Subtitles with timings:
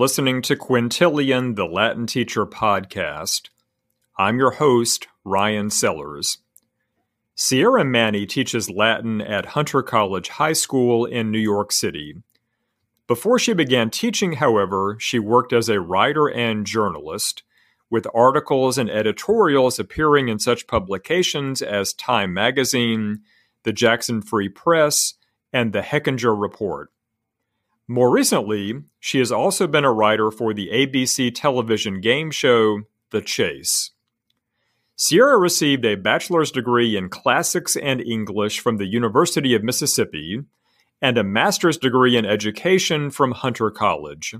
[0.00, 3.50] Listening to Quintilian, the Latin Teacher podcast.
[4.18, 6.38] I'm your host, Ryan Sellers.
[7.34, 12.14] Sierra Mannie teaches Latin at Hunter College High School in New York City.
[13.06, 17.42] Before she began teaching, however, she worked as a writer and journalist,
[17.90, 23.20] with articles and editorials appearing in such publications as Time Magazine,
[23.64, 25.12] the Jackson Free Press,
[25.52, 26.90] and the Hechinger Report.
[27.90, 33.20] More recently, she has also been a writer for the ABC television game show The
[33.20, 33.90] Chase.
[34.94, 40.44] Sierra received a bachelor's degree in classics and English from the University of Mississippi
[41.02, 44.36] and a master's degree in education from Hunter College.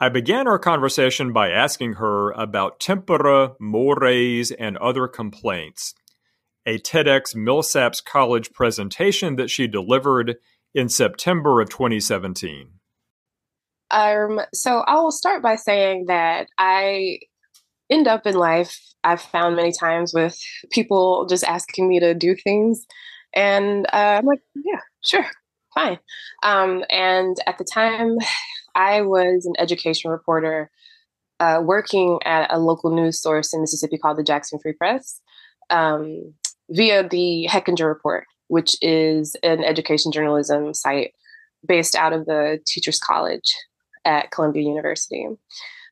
[0.00, 5.96] I began our conversation by asking her about tempora, mores, and other complaints,
[6.64, 10.36] a TEDx Millsaps College presentation that she delivered
[10.74, 12.68] in September of 2017?
[13.90, 17.20] Um, so I will start by saying that I
[17.90, 20.38] end up in life, I've found many times with
[20.70, 22.86] people just asking me to do things.
[23.34, 25.26] And uh, I'm like, yeah, sure,
[25.74, 25.98] fine.
[26.42, 28.18] Um, and at the time,
[28.74, 30.70] I was an education reporter
[31.40, 35.20] uh, working at a local news source in Mississippi called the Jackson Free Press
[35.70, 36.34] um,
[36.68, 41.12] via the Hechinger Report which is an education journalism site
[41.66, 43.54] based out of the Teachers College
[44.04, 45.26] at Columbia University.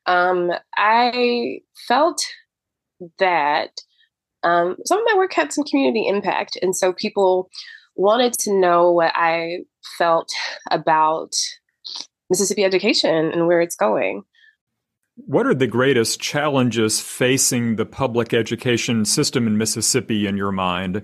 [0.05, 2.23] Um, I felt
[3.19, 3.69] that
[4.43, 7.49] um, some of my work had some community impact, and so people
[7.95, 9.59] wanted to know what I
[9.97, 10.31] felt
[10.71, 11.33] about
[12.29, 14.23] Mississippi education and where it's going.
[15.15, 21.01] What are the greatest challenges facing the public education system in Mississippi in your mind?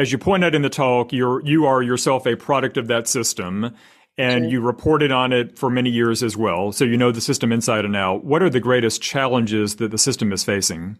[0.00, 3.06] As you point out in the talk, you're you are yourself a product of that
[3.06, 3.74] system
[4.16, 6.72] and you reported on it for many years as well.
[6.72, 8.24] So you know the system inside and out.
[8.24, 10.98] What are the greatest challenges that the system is facing?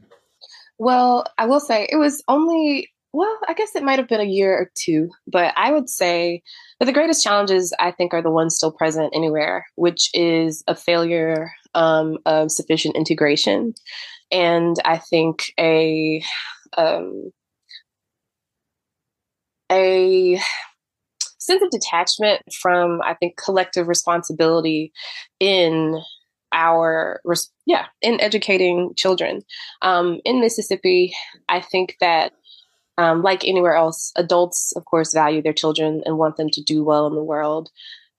[0.79, 4.25] Well, I will say it was only well, I guess it might have been a
[4.25, 6.43] year or two, but I would say
[6.79, 10.77] that the greatest challenges I think are the ones still present anywhere, which is a
[10.77, 13.75] failure um, of sufficient integration,
[14.31, 16.23] and I think a
[16.79, 17.33] um,
[19.71, 20.41] a
[21.39, 24.93] sense of detachment from, I think, collective responsibility
[25.39, 26.01] in
[26.53, 27.21] our
[27.67, 29.43] yeah in educating children.
[29.83, 31.15] Um, in mississippi
[31.49, 32.33] i think that
[32.99, 36.85] um, like anywhere else adults of course value their children and want them to do
[36.85, 37.71] well in the world.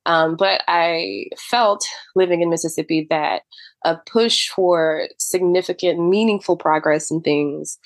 [0.05, 1.85] Um, but i felt
[2.15, 3.43] living in mississippi that
[3.83, 7.79] a push for significant, meaningful progress in things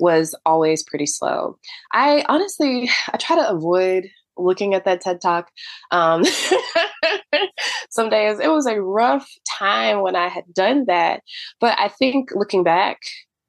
[0.00, 1.58] was always pretty slow.
[1.92, 4.08] I honestly, I try to avoid
[4.38, 5.50] looking at that TED Talk.
[5.90, 6.24] Um,
[7.90, 11.22] some days it was a rough time when I had done that,
[11.60, 12.98] but I think looking back,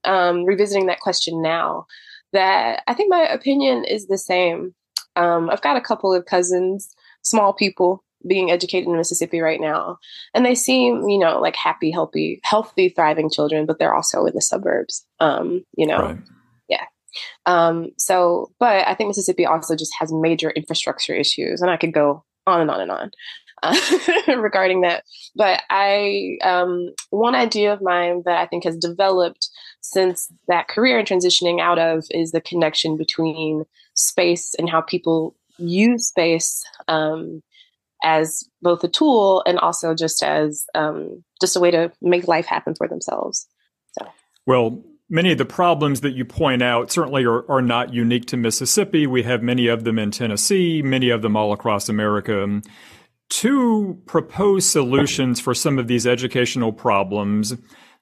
[0.03, 1.85] um, revisiting that question now,
[2.34, 4.74] that I think my opinion is the same.
[5.16, 6.90] Um, I've got a couple of cousins,
[7.22, 9.97] small people being educated in Mississippi right now.
[10.34, 14.34] And they seem, you know, like happy, healthy, healthy, thriving children, but they're also in
[14.34, 15.06] the suburbs.
[15.19, 16.00] Um, you know.
[16.00, 16.17] Right.
[16.69, 16.85] Yeah.
[17.45, 21.61] Um, so but I think Mississippi also just has major infrastructure issues.
[21.61, 23.11] And I could go on and on and on.
[23.61, 23.78] Uh,
[24.40, 25.05] regarding that.
[25.38, 29.47] But I, um, one idea of mine that I think has developed
[29.79, 33.63] since that career and transitioning out of is the connection between
[33.94, 37.41] space and how people use space um,
[38.03, 42.46] as both a tool and also just as um, just a way to make life
[42.46, 43.47] happen for themselves.
[43.97, 44.08] So.
[44.46, 48.38] Well, many of the problems that you point out certainly are, are not unique to
[48.38, 49.08] Mississippi.
[49.08, 52.61] We have many of them in Tennessee, many of them all across America.
[53.29, 57.55] Two proposed solutions for some of these educational problems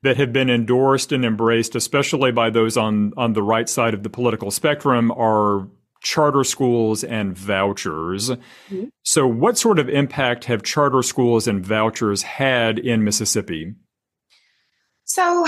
[0.03, 4.03] that have been endorsed and embraced, especially by those on, on the right side of
[4.03, 5.67] the political spectrum, are
[6.01, 8.29] charter schools and vouchers.
[8.29, 8.85] Mm-hmm.
[9.03, 13.73] So, what sort of impact have charter schools and vouchers had in Mississippi?
[15.05, 15.45] So,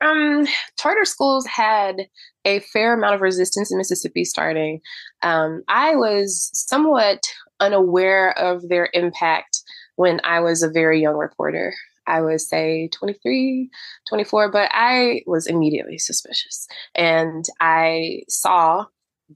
[0.00, 0.46] um,
[0.78, 2.06] charter schools had
[2.44, 4.80] a fair amount of resistance in Mississippi starting.
[5.22, 7.24] Um, I was somewhat
[7.60, 9.62] unaware of their impact
[9.96, 11.74] when I was a very young reporter.
[12.06, 13.70] I was say 23,
[14.08, 16.66] 24, but I was immediately suspicious.
[16.94, 18.86] And I saw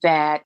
[0.03, 0.45] that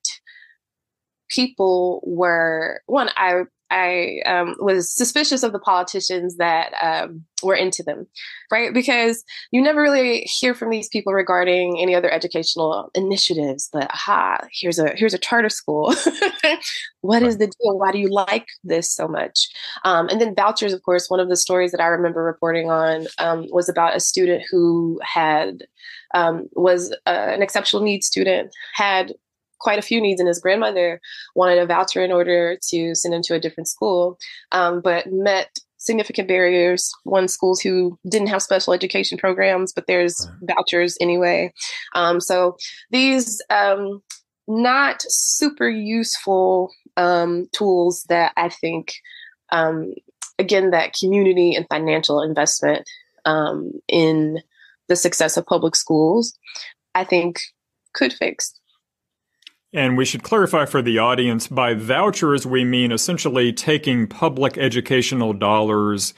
[1.29, 3.43] people were one i
[3.73, 8.05] I um, was suspicious of the politicians that um, were into them,
[8.51, 8.71] right?
[8.71, 13.69] Because you never really hear from these people regarding any other educational initiatives.
[13.73, 15.91] But aha, here's a here's a charter school.
[17.01, 17.79] what is the deal?
[17.79, 19.49] Why do you like this so much?
[19.83, 21.09] Um, and then vouchers, of course.
[21.09, 24.99] One of the stories that I remember reporting on um, was about a student who
[25.01, 25.63] had
[26.13, 29.13] um, was uh, an exceptional needs student, had
[29.63, 30.99] quite a few needs, and his grandmother
[31.35, 34.17] wanted a voucher in order to send him to a different school,
[34.51, 36.91] um, but met significant barriers.
[37.03, 41.53] One, schools who didn't have special education programs, but there's vouchers anyway.
[41.95, 42.57] Um, so
[42.91, 44.01] these um,
[44.47, 48.93] not super useful um, tools that I think,
[49.51, 49.93] um,
[50.39, 52.87] again, that community and financial investment
[53.25, 54.39] um, in
[54.89, 56.37] the success of public schools,
[56.95, 57.41] I think
[57.93, 58.53] could fix.
[59.73, 65.33] And we should clarify for the audience by vouchers, we mean essentially taking public educational
[65.33, 66.13] dollars,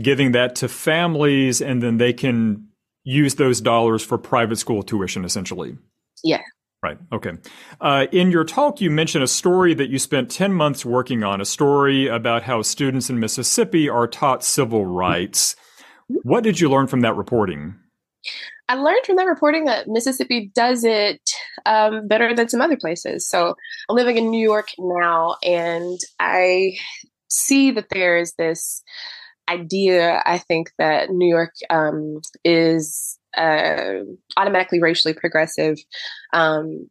[0.00, 2.68] giving that to families, and then they can
[3.04, 5.76] use those dollars for private school tuition, essentially.
[6.24, 6.42] Yeah.
[6.82, 6.98] Right.
[7.12, 7.32] Okay.
[7.80, 11.40] Uh, in your talk, you mentioned a story that you spent 10 months working on,
[11.40, 15.56] a story about how students in Mississippi are taught civil rights.
[16.08, 17.74] What did you learn from that reporting?
[18.68, 21.20] I learned from that reporting that Mississippi does it
[21.64, 23.28] um, better than some other places.
[23.28, 23.54] So
[23.88, 26.76] I'm living in New York now, and I
[27.28, 28.82] see that there is this
[29.48, 30.22] idea.
[30.24, 34.00] I think that New York um, is uh,
[34.36, 35.78] automatically racially progressive.
[36.32, 36.88] Um,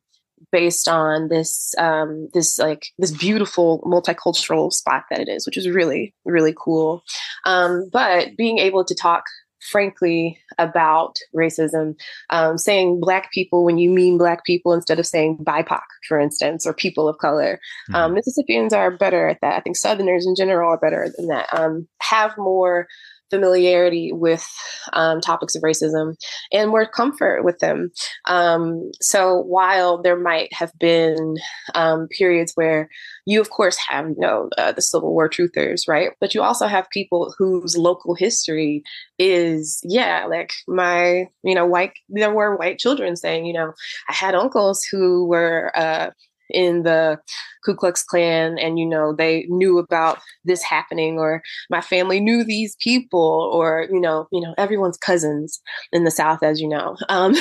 [0.52, 5.68] based on this um, this like this beautiful multicultural spot that it is, which is
[5.68, 7.04] really really cool.
[7.46, 9.24] Um, but being able to talk
[9.72, 11.96] frankly about racism,
[12.30, 16.66] um, saying black people when you mean black people instead of saying BIPOC, for instance,
[16.66, 17.60] or people of color.
[17.90, 17.96] Mm-hmm.
[17.96, 19.56] Um, Mississippians are better at that.
[19.56, 21.48] I think Southerners in general are better than that.
[21.54, 22.88] Um, have more
[23.36, 24.48] familiarity with
[24.94, 26.16] um, topics of racism
[26.54, 27.92] and more comfort with them.
[28.26, 31.36] Um, so while there might have been
[31.74, 32.90] um, periods where
[33.26, 36.12] you, of course, have you know uh, the Civil War truthers, right?
[36.22, 38.84] But you also have people whose local history
[39.20, 41.92] is, yeah, like my, you know, white.
[42.08, 43.74] There were white children saying, you know,
[44.10, 45.72] I had uncles who were.
[45.76, 46.12] Uh,
[46.50, 47.20] in the
[47.64, 52.44] Ku Klux Klan and you know they knew about this happening or my family knew
[52.44, 55.62] these people or you know you know everyone's cousins
[55.92, 57.36] in the South as you know um,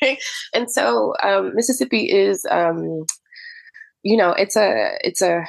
[0.54, 3.04] and so um, Mississippi is um,
[4.02, 5.44] you know it's a it's a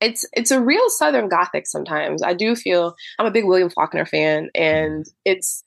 [0.00, 2.22] it's it's a real Southern Gothic sometimes.
[2.22, 5.62] I do feel I'm a big William Faulkner fan, and it's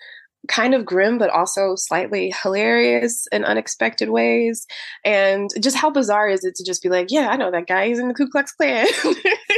[0.47, 4.65] kind of grim, but also slightly hilarious in unexpected ways.
[5.05, 7.87] And just how bizarre is it to just be like, yeah, I know that guy.
[7.87, 8.87] He's in the Ku Klux Klan.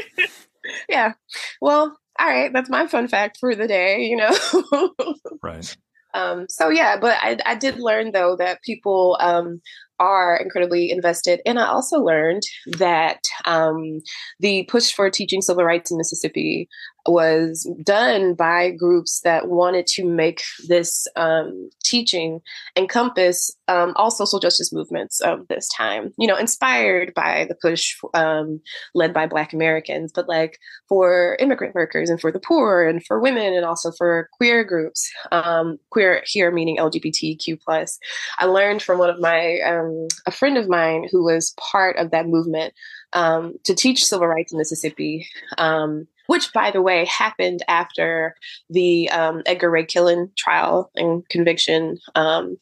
[0.89, 1.13] yeah.
[1.61, 2.51] Well, all right.
[2.53, 5.15] That's my fun fact for the day, you know?
[5.43, 5.75] right.
[6.13, 9.61] Um, so yeah, but I, I did learn though that people um,
[10.03, 11.41] are incredibly invested.
[11.45, 12.43] And I also learned
[12.77, 14.01] that um,
[14.39, 16.67] the push for teaching civil rights in Mississippi
[17.05, 22.39] was done by groups that wanted to make this um, teaching
[22.77, 27.95] encompass um, all social justice movements of this time, you know, inspired by the push
[28.13, 28.61] um,
[28.95, 33.19] led by Black Americans, but like for immigrant workers and for the poor and for
[33.19, 37.59] women and also for queer groups, um, queer here meaning LGBTQ.
[37.61, 37.99] plus.
[38.39, 39.59] I learned from one of my
[39.93, 42.73] um, a friend of mine who was part of that movement
[43.13, 48.35] um, to teach civil rights in Mississippi, um, which, by the way, happened after
[48.69, 52.57] the um, Edgar Ray Killen trial and conviction um,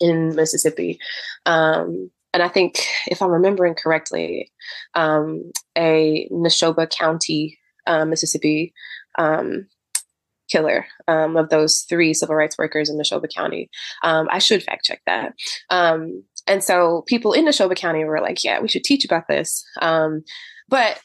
[0.00, 0.98] in Mississippi.
[1.46, 4.52] And I think, if I'm remembering correctly,
[4.94, 8.74] a Neshoba County, uh, Mississippi
[10.48, 13.70] killer um, of those three civil rights workers in Neshoba County.
[14.02, 15.34] Um, I should fact check that.
[15.70, 19.64] Um, and so people in Neshoba County were like, yeah, we should teach about this.
[19.80, 20.22] Um,
[20.68, 21.00] but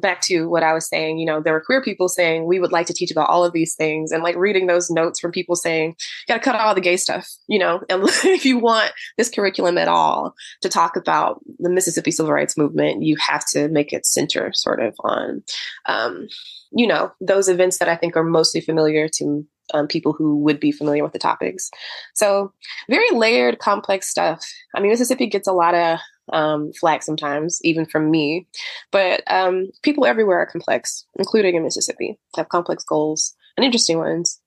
[0.00, 2.72] back to what I was saying, you know, there were queer people saying we would
[2.72, 5.56] like to teach about all of these things, and like reading those notes from people
[5.56, 8.58] saying, you got to cut out all the gay stuff, you know, and if you
[8.58, 13.44] want this curriculum at all to talk about the Mississippi Civil Rights Movement, you have
[13.52, 15.42] to make it center sort of on,
[15.86, 16.28] um,
[16.72, 20.60] you know, those events that I think are mostly familiar to um, people who would
[20.60, 21.70] be familiar with the topics.
[22.14, 22.52] So,
[22.88, 24.44] very layered, complex stuff.
[24.74, 25.98] I mean, Mississippi gets a lot of
[26.32, 28.46] um, flack sometimes, even from me,
[28.90, 34.40] but um, people everywhere are complex, including in Mississippi, have complex goals and interesting ones.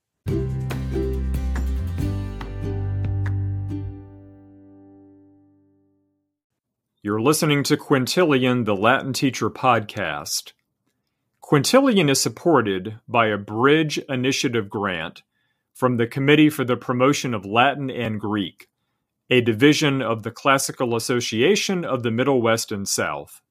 [7.05, 10.53] You're listening to Quintilian, the Latin Teacher Podcast.
[11.47, 15.21] Quintilian is supported by a Bridge Initiative grant
[15.75, 18.67] from the Committee for the Promotion of Latin and Greek,
[19.29, 23.43] a division of the Classical Association of the Middle West and South.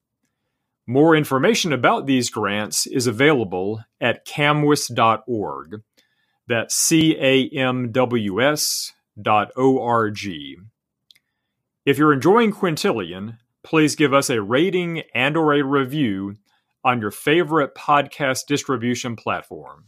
[0.85, 5.81] More information about these grants is available at camwis.org.
[6.47, 10.57] That's C A M W S dot O R G.
[11.85, 16.35] If you're enjoying Quintilian, please give us a rating and or a review
[16.85, 19.85] on your favorite podcast distribution platform.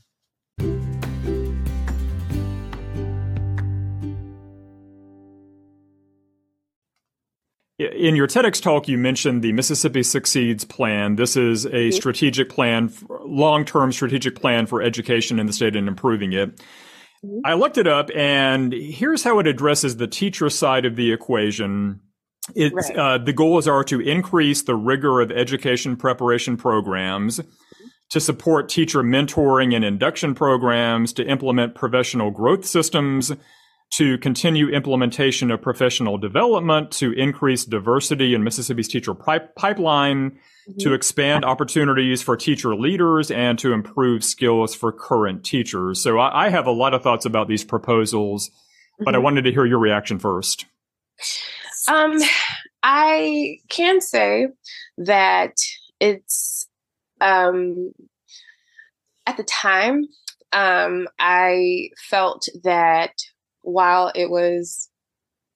[7.79, 11.15] In your TEDx talk, you mentioned the Mississippi Succeeds plan.
[11.15, 15.87] This is a strategic plan, long term strategic plan for education in the state and
[15.87, 16.55] improving it.
[17.23, 17.41] Mm-hmm.
[17.45, 22.01] I looked it up, and here's how it addresses the teacher side of the equation
[22.55, 22.95] right.
[22.95, 27.41] uh, the goals are to increase the rigor of education preparation programs,
[28.09, 33.33] to support teacher mentoring and induction programs, to implement professional growth systems,
[33.95, 40.77] to continue implementation of professional development, to increase diversity in Mississippi's teacher pipeline, mm-hmm.
[40.79, 46.01] to expand opportunities for teacher leaders, and to improve skills for current teachers.
[46.01, 49.05] So I, I have a lot of thoughts about these proposals, mm-hmm.
[49.05, 49.23] but I mm-hmm.
[49.23, 50.65] wanted to hear your reaction first.
[51.87, 52.17] Um,
[52.83, 54.47] I can say
[54.97, 55.53] that
[55.99, 56.67] it's
[57.21, 57.91] um,
[59.25, 60.05] at the time
[60.53, 63.11] um, I felt that
[63.61, 64.89] while it was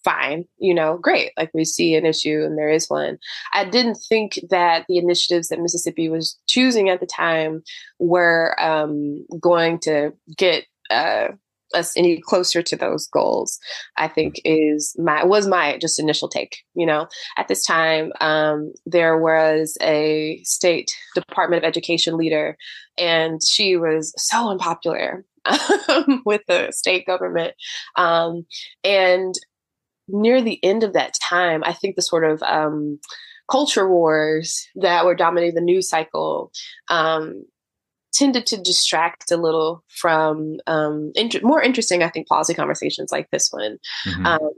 [0.04, 3.18] fine, you know, great, like we see an issue and there is one,
[3.54, 7.64] I didn't think that the initiatives that Mississippi was choosing at the time
[8.00, 11.30] were um, going to get uh,
[11.74, 13.60] us any closer to those goals
[13.98, 17.08] i think is my was my just initial take you know?
[17.38, 22.58] At this time um, there was a state department of education leader
[22.98, 25.26] and she was so unpopular
[25.90, 27.54] um, with the state government
[27.96, 28.46] um,
[28.84, 29.36] and
[30.08, 33.00] near the end of that time i think the sort of um,
[33.50, 36.52] culture wars that were dominating the news cycle
[36.90, 37.44] um,
[38.14, 43.30] tended to distract a little from um, int- more interesting, I think, policy conversations like
[43.32, 43.78] this one.
[44.06, 44.26] Mm-hmm.
[44.26, 44.50] Um,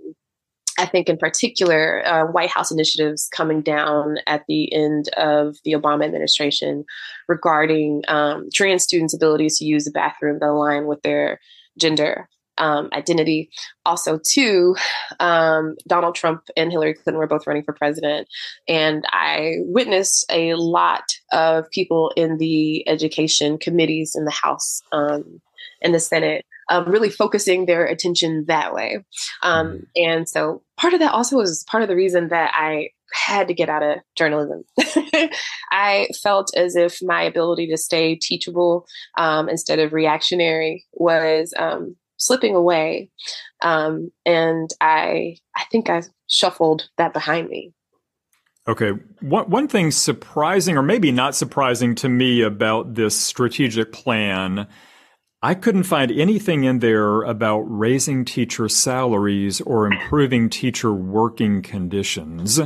[0.80, 5.74] I think, in particular, uh, White House initiatives coming down at the end of the
[5.74, 6.84] Obama administration
[7.28, 11.40] regarding um, trans students' abilities to use the bathroom that align with their
[11.78, 13.50] gender um, identity.
[13.86, 14.76] Also, too,
[15.20, 18.28] um, Donald Trump and Hillary Clinton were both running for president,
[18.68, 25.42] and I witnessed a lot of people in the education committees in the House um,
[25.82, 29.04] and the Senate um, really focusing their attention that way.
[29.42, 29.84] Um, mm-hmm.
[29.96, 33.54] and so, part of that also was part of the reason that I had to
[33.54, 34.64] get out of journalism.
[35.72, 38.86] I felt as if my ability to stay teachable
[39.18, 41.96] um, instead of reactionary was um,
[42.26, 43.10] slipping away.
[43.62, 47.74] Um, and I, I think I shuffled that behind me.
[48.68, 48.92] Okay.
[49.20, 54.68] One, one thing surprising, or maybe not surprising to me about this strategic plan,
[55.42, 62.62] I couldn't find anything in there about raising teacher salaries or improving teacher working conditions.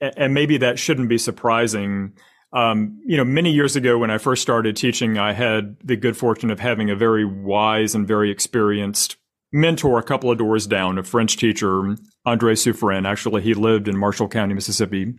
[0.00, 2.14] And maybe that shouldn't be surprising.
[2.52, 6.16] Um, you know, many years ago when I first started teaching, I had the good
[6.16, 9.16] fortune of having a very wise and very experienced
[9.52, 13.06] mentor a couple of doors down, a French teacher, Andre Suffren.
[13.06, 15.14] Actually, he lived in Marshall County, Mississippi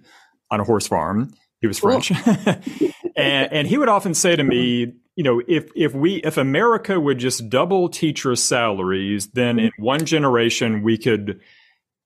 [0.51, 1.33] on a horse farm.
[1.61, 2.11] He was French.
[3.15, 6.99] and, and he would often say to me, you know, if, if we, if America
[6.99, 11.39] would just double teacher salaries, then in one generation we could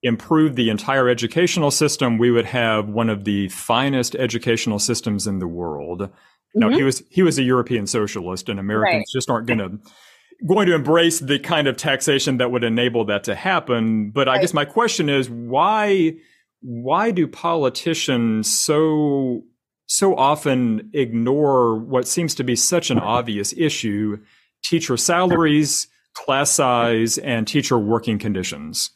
[0.04, 5.40] improve the entire educational system, we would have one of the finest educational systems in
[5.40, 6.02] the world.
[6.02, 6.60] Mm-hmm.
[6.60, 9.06] Now he was he was a European socialist, and Americans right.
[9.12, 9.80] just aren't going to
[10.46, 14.12] going to embrace the kind of taxation that would enable that to happen.
[14.12, 14.38] But right.
[14.38, 16.14] I guess my question is why
[16.62, 19.44] why do politicians so
[19.88, 24.18] so often ignore what seems to be such an obvious issue
[24.64, 28.90] teacher salaries class size and teacher working conditions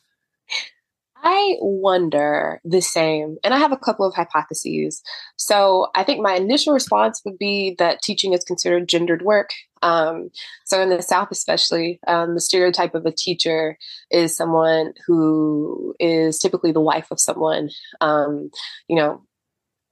[1.24, 5.04] I wonder the same, and I have a couple of hypotheses.
[5.38, 9.52] So I think my initial response would be that teaching is considered gendered work.
[9.84, 10.30] Um,
[10.66, 13.78] so in the South, especially, um, the stereotype of a teacher
[14.10, 18.50] is someone who is typically the wife of someone, um,
[18.88, 19.24] you know,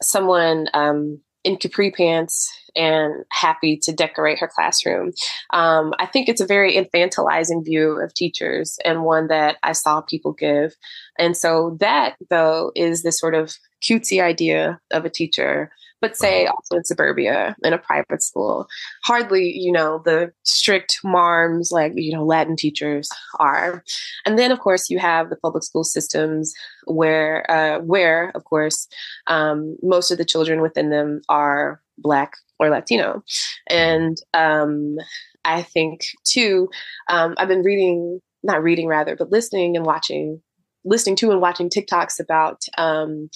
[0.02, 5.12] someone um, in capri pants and happy to decorate her classroom.
[5.52, 10.02] Um, I think it's a very infantilizing view of teachers and one that I saw
[10.02, 10.76] people give.
[11.18, 16.46] And so that, though, is this sort of cutesy idea of a teacher but say
[16.46, 18.68] also in suburbia in a private school
[19.04, 23.84] hardly you know the strict marms like you know latin teachers are.
[24.26, 26.54] And then of course you have the public school systems
[26.86, 28.88] where uh, where of course
[29.28, 33.24] um, most of the children within them are black or latino.
[33.70, 34.98] And um,
[35.46, 36.70] i think too
[37.08, 40.42] um, i've been reading not reading rather but listening and watching
[40.84, 43.30] listening to and watching tiktoks about um,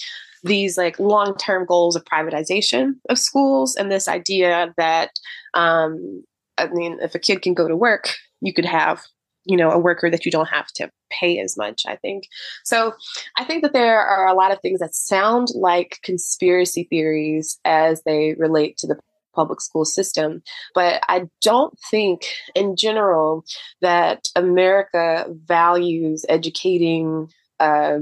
[0.44, 5.10] these like long term goals of privatization of schools and this idea that
[5.54, 6.22] um,
[6.58, 9.02] I mean, if a kid can go to work, you could have
[9.46, 12.24] you know a worker that you don't have to pay as much i think.
[12.64, 12.94] So
[13.36, 18.02] i think that there are a lot of things that sound like conspiracy theories as
[18.04, 18.98] they relate to the
[19.34, 20.42] public school system
[20.76, 22.24] but i don't think
[22.54, 23.44] in general
[23.80, 27.98] that america values educating uh,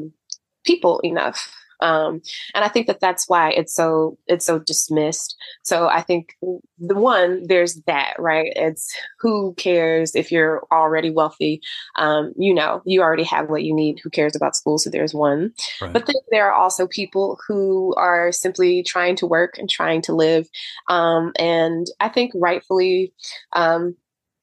[0.65, 1.51] people enough
[1.83, 2.23] um,
[2.55, 5.37] and I think that that's why it's so it's so dismissed.
[5.63, 6.37] So I think
[6.79, 8.53] the one there's that right.
[8.55, 11.61] It's who cares if you're already wealthy.
[11.97, 13.99] Um, you know, you already have what you need.
[14.03, 14.79] Who cares about school?
[14.79, 15.53] So there's one.
[15.81, 15.93] Right.
[15.93, 20.15] But then there are also people who are simply trying to work and trying to
[20.15, 20.49] live.
[20.89, 23.13] Um, and I think rightfully
[23.55, 23.97] um,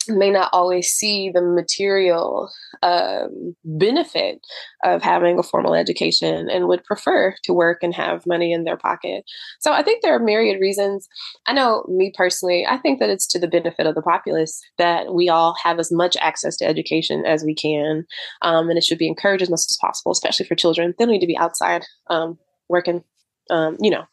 [0.07, 2.49] may not always see the material
[2.81, 4.39] um, benefit
[4.83, 8.77] of having a formal education and would prefer to work and have money in their
[8.77, 9.23] pocket.
[9.59, 11.07] So I think there are myriad reasons.
[11.47, 15.13] I know me personally, I think that it's to the benefit of the populace that
[15.13, 18.05] we all have as much access to education as we can.
[18.41, 20.93] Um, and it should be encouraged as much as possible, especially for children.
[20.97, 22.37] They don't need to be outside um,
[22.69, 23.03] working,
[23.49, 24.05] um, you know.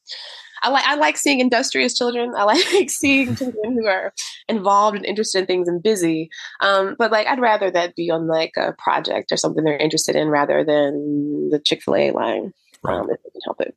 [0.62, 2.32] I like I like seeing industrious children.
[2.36, 2.44] I
[2.74, 4.12] like seeing children who are
[4.48, 6.30] involved and interested in things and busy.
[6.60, 10.16] Um, but like I'd rather that be on like a project or something they're interested
[10.16, 12.52] in rather than the Chick Fil A line.
[12.82, 12.98] Right.
[12.98, 13.76] Um, if they can help it.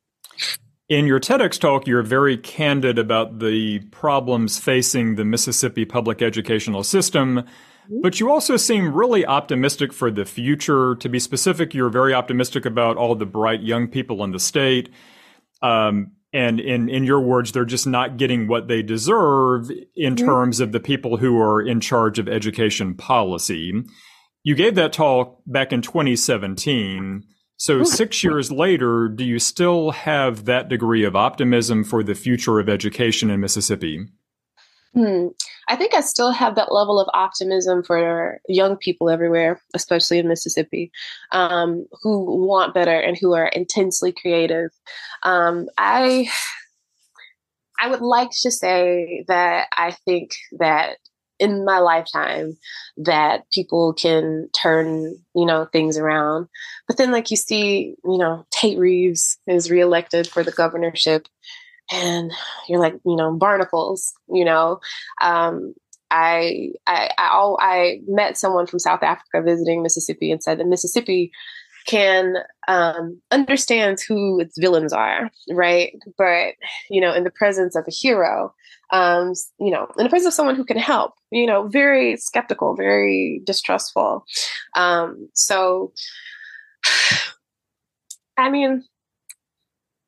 [0.88, 6.82] In your TEDx talk, you're very candid about the problems facing the Mississippi public educational
[6.82, 7.44] system.
[7.90, 8.00] Mm-hmm.
[8.02, 10.96] But you also seem really optimistic for the future.
[10.96, 14.90] To be specific, you're very optimistic about all the bright young people in the state.
[15.62, 20.60] Um, and in in your words they're just not getting what they deserve in terms
[20.60, 23.72] of the people who are in charge of education policy.
[24.42, 27.24] You gave that talk back in 2017
[27.56, 32.58] so 6 years later do you still have that degree of optimism for the future
[32.58, 34.06] of education in Mississippi?
[34.94, 35.28] Hmm.
[35.70, 40.26] I think I still have that level of optimism for young people everywhere, especially in
[40.26, 40.90] Mississippi,
[41.30, 44.70] um, who want better and who are intensely creative.
[45.22, 46.28] Um, I
[47.78, 50.96] I would like to say that I think that
[51.38, 52.58] in my lifetime
[52.96, 56.46] that people can turn you know things around
[56.86, 61.26] but then like you see you know tate reeves is reelected for the governorship
[61.90, 62.32] and
[62.68, 64.80] you're like, you know, barnacles, you know.
[65.22, 65.74] Um,
[66.10, 71.30] I, I, I, I met someone from South Africa visiting Mississippi and said that Mississippi
[71.86, 72.36] can
[72.68, 75.92] um, understands who its villains are, right?
[76.18, 76.54] But
[76.90, 78.54] you know, in the presence of a hero,
[78.92, 82.76] um, you know, in the presence of someone who can help, you know, very skeptical,
[82.76, 84.24] very distrustful.
[84.74, 85.92] Um, so,
[88.36, 88.84] I mean,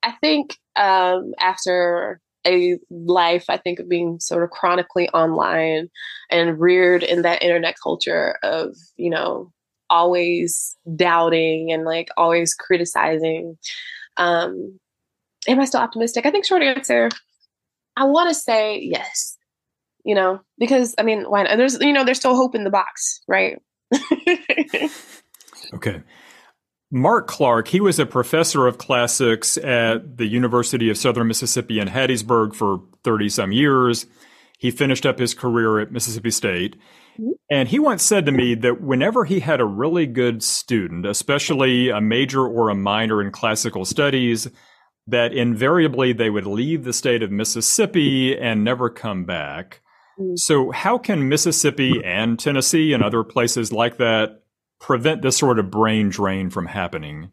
[0.02, 5.88] I think um, after a life, I think, of being sort of chronically online
[6.30, 9.52] and reared in that internet culture of, you know,
[9.90, 13.58] always doubting and like always criticizing.
[14.16, 14.78] Um,
[15.46, 16.26] am I still optimistic?
[16.26, 17.08] I think short answer,
[17.96, 19.36] I want to say yes.
[20.04, 21.56] You know, because I mean, why not?
[21.56, 23.62] There's, you know, there's still hope in the box, right?
[25.74, 26.02] okay.
[26.94, 31.88] Mark Clark, he was a professor of classics at the University of Southern Mississippi in
[31.88, 34.04] Hattiesburg for 30 some years.
[34.58, 36.76] He finished up his career at Mississippi State.
[37.50, 41.88] And he once said to me that whenever he had a really good student, especially
[41.88, 44.48] a major or a minor in classical studies,
[45.06, 49.80] that invariably they would leave the state of Mississippi and never come back.
[50.20, 50.34] Mm.
[50.36, 54.41] So, how can Mississippi and Tennessee and other places like that
[54.82, 57.30] prevent this sort of brain drain from happening?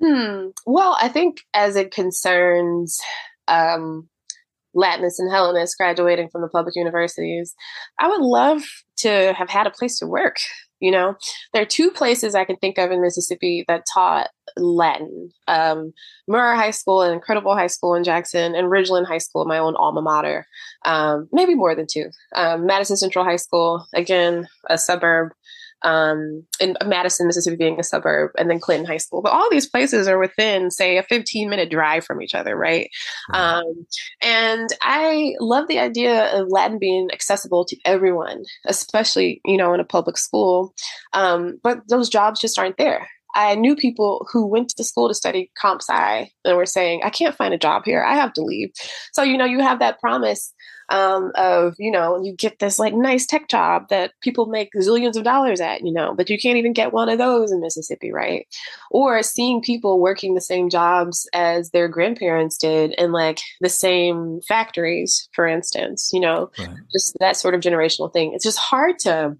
[0.00, 0.48] Hmm.
[0.64, 3.00] Well, I think as it concerns
[3.48, 4.08] um,
[4.72, 7.54] Latinists and Hellenists graduating from the public universities,
[7.98, 8.62] I would love
[8.98, 10.36] to have had a place to work.
[10.80, 11.14] You know,
[11.52, 15.30] there are two places I can think of in Mississippi that taught Latin.
[15.46, 15.92] Um,
[16.28, 19.76] Murrah High School, an incredible high school in Jackson, and Ridgeland High School, my own
[19.76, 20.44] alma mater.
[20.84, 22.10] Um, maybe more than two.
[22.34, 25.32] Um, Madison Central High School, again, a suburb
[25.84, 29.22] um, in Madison, Mississippi being a suburb, and then Clinton High School.
[29.22, 32.90] But all these places are within, say, a 15 minute drive from each other, right?
[33.32, 33.86] Um,
[34.22, 39.80] and I love the idea of Latin being accessible to everyone, especially, you know, in
[39.80, 40.74] a public school.
[41.12, 43.08] Um, but those jobs just aren't there.
[43.34, 47.10] I knew people who went to school to study comp sci and were saying, I
[47.10, 48.02] can't find a job here.
[48.02, 48.70] I have to leave.
[49.12, 50.52] So, you know, you have that promise
[50.92, 55.16] um, of you know you get this like nice tech job that people make zillions
[55.16, 58.12] of dollars at you know but you can't even get one of those in mississippi
[58.12, 58.46] right
[58.90, 64.40] or seeing people working the same jobs as their grandparents did in like the same
[64.46, 66.76] factories for instance you know right.
[66.92, 69.34] just that sort of generational thing it's just hard to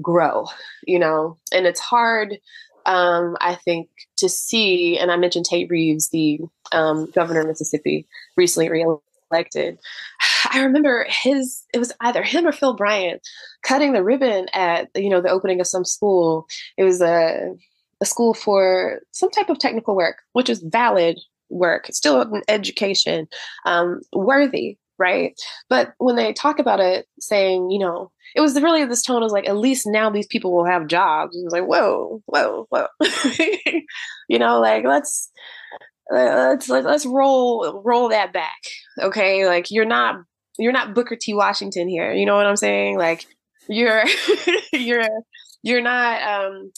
[0.00, 0.46] grow
[0.86, 2.38] you know and it's hard
[2.86, 6.40] um, I think to see, and I mentioned Tate Reeves, the
[6.72, 8.84] um, governor of Mississippi, recently
[9.30, 9.78] elected.
[10.52, 13.22] I remember his, it was either him or Phil Bryant
[13.62, 16.46] cutting the ribbon at, you know, the opening of some school.
[16.76, 17.54] It was a,
[18.00, 21.18] a school for some type of technical work, which is valid
[21.48, 23.28] work, still an education,
[23.66, 25.34] um, worthy, right?
[25.68, 29.32] But when they talk about it, saying, you know, it was really this tone was
[29.32, 31.36] like, at least now these people will have jobs.
[31.36, 32.86] It was like, whoa, whoa, whoa.
[34.28, 35.30] you know, like let's
[36.10, 38.60] let's let's roll roll that back
[39.00, 40.16] okay like you're not
[40.58, 43.24] you're not booker t washington here you know what i'm saying like
[43.68, 44.04] you're
[44.72, 45.08] you're
[45.62, 46.70] you're not um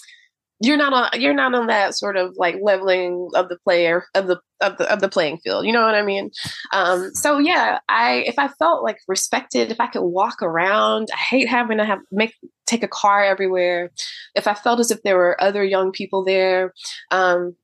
[0.66, 4.26] you're not on you're not on that sort of like leveling of the player of
[4.26, 6.30] the of the of the playing field you know what i mean?
[6.72, 11.16] Um so yeah i if i felt like respected if i could walk around i
[11.16, 12.34] hate having to have make
[12.66, 13.90] take a car everywhere.
[14.34, 16.72] If i felt as if there were other young people there
[17.10, 17.56] um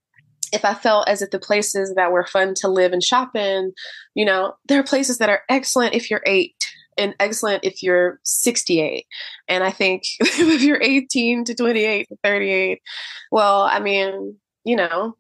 [0.53, 3.73] if I felt as if the places that were fun to live and shop in,
[4.17, 6.57] you know, there are places that are excellent if you're eight
[7.01, 9.07] and excellent if you're 68.
[9.49, 12.81] And I think if you're 18 to 28 to 38,
[13.33, 15.17] well, I mean, you know,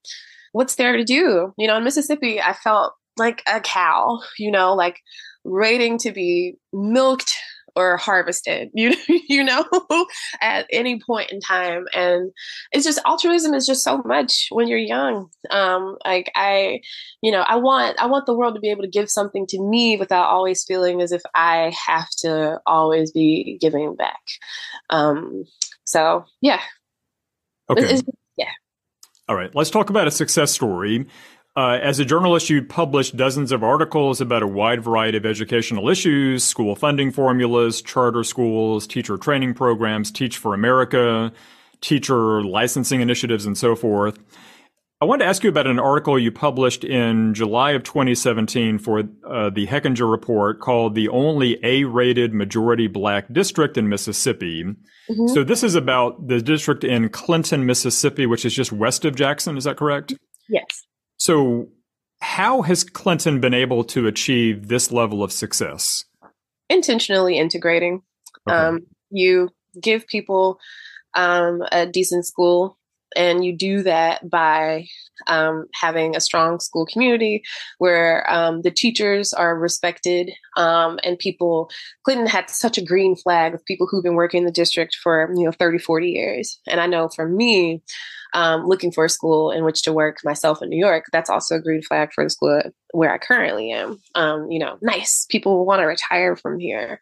[0.52, 1.52] what's there to do?
[1.56, 5.00] You know, in Mississippi, I felt like a cow, you know, like
[5.44, 7.32] waiting to be milked
[7.76, 8.94] or harvested you
[9.28, 9.64] you know
[10.40, 11.84] at any point in time.
[11.94, 12.32] And
[12.72, 15.28] it's just altruism is just so much when you're young.
[15.50, 16.80] Um like i
[17.22, 19.60] you know i want i want the world to be able to give something to
[19.60, 24.20] me without always feeling as if i have to always be giving back.
[24.90, 25.44] Um
[25.84, 26.60] so yeah.
[27.68, 27.82] Okay.
[27.82, 28.02] it's, it's,
[28.36, 28.50] yeah.
[29.28, 29.54] All right.
[29.54, 31.06] Let's talk about a success story
[31.56, 35.88] uh, as a journalist, you published dozens of articles about a wide variety of educational
[35.88, 41.32] issues, school funding formulas, charter schools, teacher training programs, Teach for America,
[41.80, 44.18] teacher licensing initiatives, and so forth.
[45.02, 49.00] I wanted to ask you about an article you published in July of 2017 for
[49.26, 54.62] uh, the Hechinger Report called The Only A Rated Majority Black District in Mississippi.
[54.62, 55.28] Mm-hmm.
[55.28, 59.56] So, this is about the district in Clinton, Mississippi, which is just west of Jackson.
[59.56, 60.12] Is that correct?
[60.50, 60.84] Yes.
[61.20, 61.68] So,
[62.22, 66.06] how has Clinton been able to achieve this level of success?
[66.70, 68.02] Intentionally integrating.
[68.48, 68.56] Okay.
[68.56, 68.80] Um,
[69.10, 70.58] you give people
[71.14, 72.78] um, a decent school,
[73.16, 74.86] and you do that by
[75.26, 77.42] um, having a strong school community
[77.78, 81.70] where um, the teachers are respected um, and people
[82.04, 85.32] clinton had such a green flag of people who've been working in the district for
[85.34, 87.82] you know 30 40 years and i know for me
[88.32, 91.56] um, looking for a school in which to work myself in New York, that's also
[91.56, 94.00] a green flag for the school where I currently am.
[94.14, 97.00] Um, you know, nice people want to retire from here,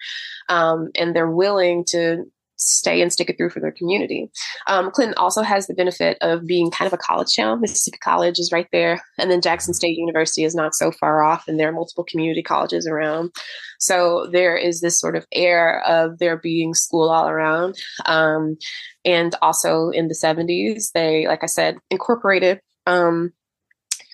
[0.48, 2.24] um, and they're willing to
[2.58, 4.30] stay and stick it through for their community.
[4.66, 7.60] Um, Clinton also has the benefit of being kind of a college town.
[7.60, 11.48] Mississippi College is right there, and then Jackson State University is not so far off,
[11.48, 13.30] and there are multiple community colleges around.
[13.78, 17.76] So there is this sort of air of there being school all around.
[18.06, 18.56] Um,
[19.04, 23.32] and also in the 70s, they, like I said, incorporated um,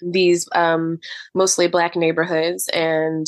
[0.02, 0.98] these um,
[1.34, 3.26] mostly black neighborhoods and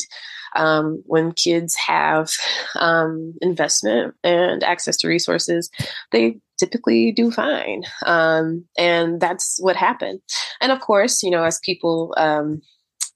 [0.57, 2.31] um, when kids have
[2.77, 5.71] um, investment and access to resources,
[6.13, 7.85] they typically do fine.
[8.05, 10.21] Um, and that's what happened.
[10.61, 12.63] And of course, you know, as people, um,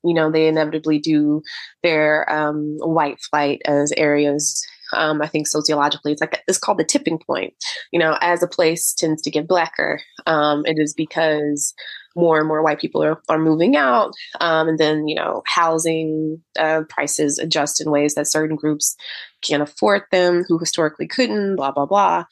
[0.05, 1.42] you know, they inevitably do
[1.83, 6.85] their um, white flight as areas um, I think sociologically, it's like it's called the
[6.85, 7.55] tipping point.
[7.92, 11.74] You know, as a place tends to get blacker, um, it is because
[12.16, 14.12] more and more white people are, are moving out.
[14.40, 18.96] Um, and then, you know, housing uh, prices adjust in ways that certain groups
[19.42, 22.24] can't afford them who historically couldn't, blah, blah, blah.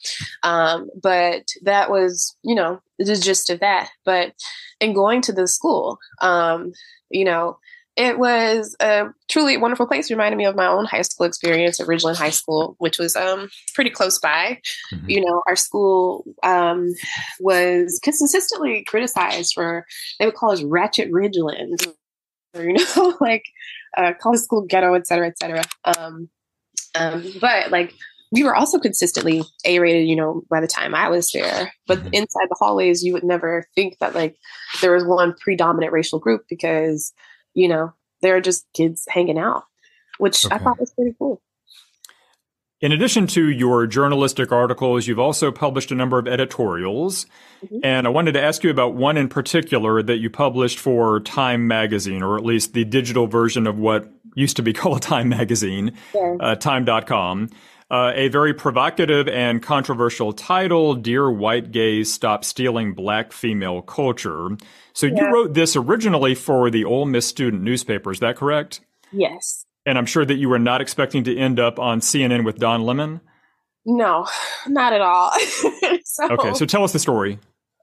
[0.43, 3.89] Um, but that was, you know, the gist of that.
[4.05, 4.33] But
[4.79, 6.73] in going to the school, um,
[7.09, 7.57] you know,
[7.95, 10.09] it was a truly wonderful place.
[10.09, 13.15] It reminded me of my own high school experience at Ridgeland High School, which was
[13.15, 14.61] um, pretty close by.
[14.93, 15.09] Mm-hmm.
[15.09, 16.93] You know, our school um,
[17.39, 19.85] was consistently criticized for,
[20.19, 21.87] they would call us Ratchet Ridgeland,
[22.55, 23.43] or, you know, like
[23.97, 25.63] uh, college school ghetto, et cetera, et cetera.
[25.83, 26.29] Um,
[26.95, 27.93] um, but like,
[28.31, 31.73] we were also consistently A rated, you know, by the time I was there.
[31.87, 32.13] But mm-hmm.
[32.13, 34.37] inside the hallways, you would never think that like
[34.81, 37.11] there was one predominant racial group because
[37.53, 39.63] you know, they're just kids hanging out,
[40.17, 40.55] which okay.
[40.55, 41.41] I thought was pretty cool.
[42.81, 47.25] In addition to your journalistic articles, you've also published a number of editorials.
[47.65, 47.79] Mm-hmm.
[47.83, 51.67] And I wanted to ask you about one in particular that you published for Time
[51.67, 55.93] Magazine, or at least the digital version of what used to be called Time Magazine,
[56.15, 56.35] yeah.
[56.39, 57.49] uh, time.com.
[57.91, 64.49] Uh, a very provocative and controversial title, Dear White Gays, Stop Stealing Black Female Culture.
[64.93, 65.13] So yeah.
[65.15, 68.81] you wrote this originally for the Ole Miss student newspaper, is that correct?
[69.11, 69.65] Yes.
[69.87, 72.83] And I'm sure that you were not expecting to end up on CNN with Don
[72.83, 73.21] Lemon?
[73.85, 74.27] No,
[74.67, 75.31] not at all.
[76.03, 77.39] so, okay, so tell us the story.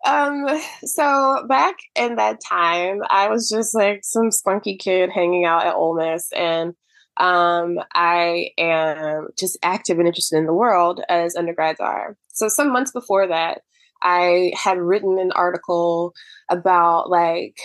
[0.07, 0.47] Um,
[0.85, 5.75] so back in that time, I was just like some spunky kid hanging out at
[5.75, 6.75] Ole Miss, and
[7.19, 12.17] um, I am just active and interested in the world as undergrads are.
[12.33, 13.63] So some months before that,
[14.03, 16.13] I had written an article
[16.51, 17.57] about like,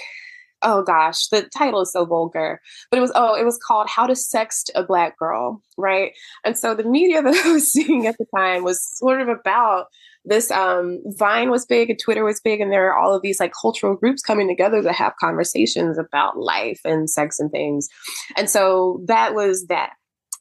[0.61, 4.07] oh gosh, the title is so vulgar, but it was oh, it was called "How
[4.07, 6.13] to Sext a Black Girl," right?
[6.45, 9.87] And so the media that I was seeing at the time was sort of about
[10.25, 13.39] this um, Vine was big and Twitter was big, and there are all of these
[13.39, 17.87] like cultural groups coming together to have conversations about life and sex and things.
[18.37, 19.91] And so that was that.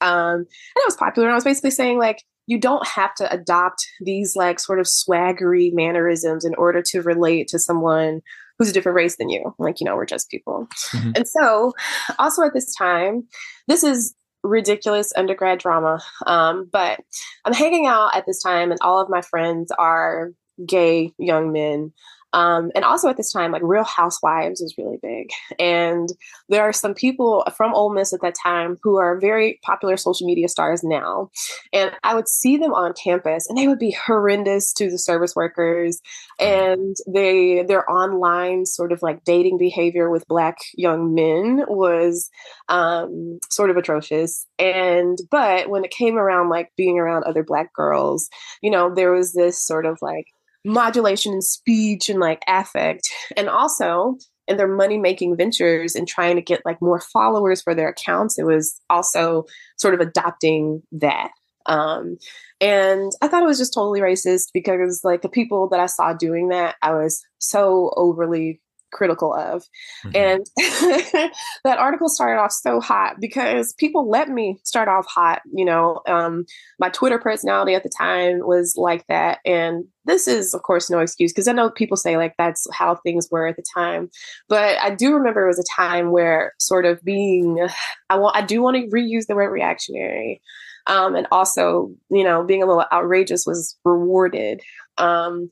[0.02, 1.28] Um, and it was popular.
[1.28, 4.86] And I was basically saying like, you don't have to adopt these like sort of
[4.86, 8.20] swaggery mannerisms in order to relate to someone
[8.58, 9.54] who's a different race than you.
[9.58, 10.66] Like, you know, we're just people.
[10.92, 11.12] Mm-hmm.
[11.16, 11.72] And so,
[12.18, 13.26] also at this time,
[13.68, 16.00] this is ridiculous undergrad drama.
[16.26, 17.00] Um, but
[17.44, 20.32] I'm hanging out at this time, and all of my friends are
[20.64, 21.92] gay young men.
[22.32, 25.30] Um, and also at this time, like Real Housewives was really big.
[25.58, 26.08] And
[26.48, 30.26] there are some people from Ole Miss at that time who are very popular social
[30.26, 31.30] media stars now.
[31.72, 35.34] And I would see them on campus and they would be horrendous to the service
[35.34, 36.00] workers.
[36.38, 42.30] And they their online sort of like dating behavior with black young men was
[42.68, 44.46] um, sort of atrocious.
[44.58, 48.28] And but when it came around like being around other black girls,
[48.62, 50.26] you know, there was this sort of like
[50.64, 56.36] modulation and speech and like affect and also in their money making ventures and trying
[56.36, 59.44] to get like more followers for their accounts it was also
[59.78, 61.30] sort of adopting that.
[61.66, 62.18] Um
[62.60, 66.12] and i thought it was just totally racist because like the people that i saw
[66.12, 68.60] doing that i was so overly
[68.92, 69.64] critical of.
[70.04, 70.16] Mm-hmm.
[70.16, 70.46] And
[71.64, 75.42] that article started off so hot because people let me start off hot.
[75.52, 76.44] You know, um,
[76.78, 79.38] my Twitter personality at the time was like that.
[79.44, 82.96] And this is, of course, no excuse because I know people say like that's how
[82.96, 84.10] things were at the time.
[84.48, 87.66] But I do remember it was a time where sort of being,
[88.08, 90.40] I want, I do want to reuse the word reactionary.
[90.86, 94.60] Um, and also, you know, being a little outrageous was rewarded.
[95.00, 95.50] Um,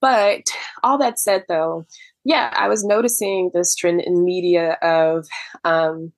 [0.00, 0.42] but
[0.82, 1.86] all that said, though,
[2.24, 5.26] yeah, I was noticing this trend in media of
[5.64, 6.12] um,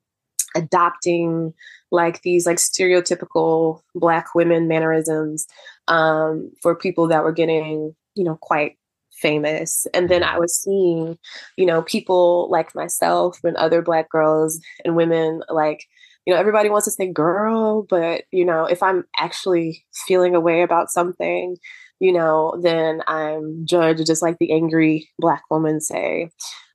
[0.56, 1.54] adopting
[1.92, 5.46] like these like stereotypical black women mannerisms
[5.88, 8.76] um, for people that were getting you know quite
[9.12, 9.86] famous.
[9.94, 11.18] And then i was seeing
[11.56, 15.84] you know people like myself and other black girls and women like
[16.26, 20.40] you know everybody wants to say girl but you know if i'm actually feeling a
[20.40, 21.56] way about something
[22.00, 26.30] you know, then I'm judged just like the angry black woman say.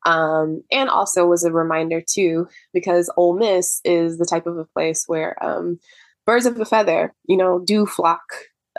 [0.05, 4.65] Um, and also was a reminder too, because Ole Miss is the type of a
[4.65, 5.79] place where um,
[6.25, 8.23] birds of a feather, you know, do flock.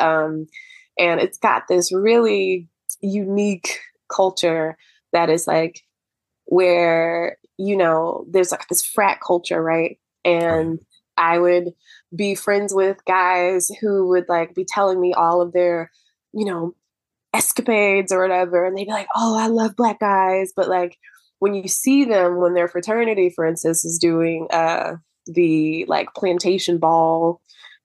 [0.01, 0.47] Um,
[0.99, 2.69] and it's got this really
[3.01, 3.79] unique
[4.09, 4.77] culture
[5.13, 5.83] that is like
[6.47, 9.99] where, you know, there's like this frat culture, right?
[10.25, 10.81] And
[11.17, 11.73] I would
[12.15, 15.91] be friends with guys who would like be telling me all of their
[16.33, 16.75] you know,
[17.35, 18.65] escapades or whatever.
[18.67, 20.53] And they'd be like, oh, I love black guys.
[20.55, 20.99] But like
[21.39, 26.79] when you see them, when their fraternity, for instance, is doing uh, the like plantation
[26.79, 27.41] ball,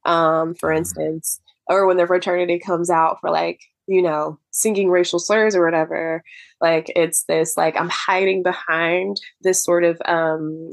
[0.06, 0.80] um, for mm-hmm.
[0.80, 5.64] instance, or when their fraternity comes out for like you know, singing racial slurs or
[5.64, 6.22] whatever.
[6.60, 10.70] Like it's this like I'm hiding behind this sort of um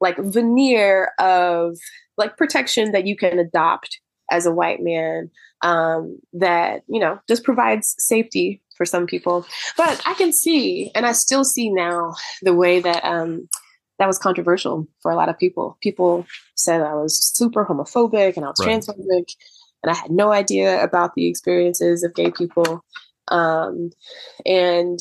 [0.00, 1.76] like veneer of
[2.16, 5.30] like protection that you can adopt as a white man
[5.62, 9.44] um that, you know, just provides safety for some people.
[9.76, 13.48] But I can see and I still see now the way that um
[13.98, 15.76] that was controversial for a lot of people.
[15.82, 18.80] People said I was super homophobic and I was right.
[18.80, 19.34] transphobic
[19.82, 22.84] and I had no idea about the experiences of gay people.
[23.28, 23.90] Um,
[24.44, 24.98] and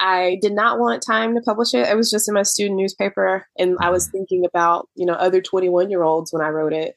[0.00, 1.88] I did not want time to publish it.
[1.88, 4.18] It was just in my student newspaper, and I was mm-hmm.
[4.18, 6.96] thinking about you know other 21 year olds when I wrote it.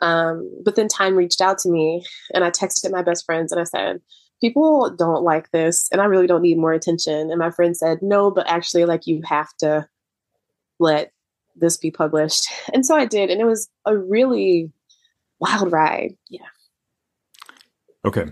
[0.00, 2.04] Um, but then Time reached out to me,
[2.34, 4.00] and I texted my best friends, and I said,
[4.40, 8.02] "People don't like this, and I really don't need more attention." And my friend said,
[8.02, 9.88] "No, but actually, like you have to
[10.78, 11.12] let
[11.54, 14.70] this be published." And so I did, and it was a really
[15.38, 16.16] wild ride.
[16.28, 16.40] Yeah.
[18.04, 18.26] Okay.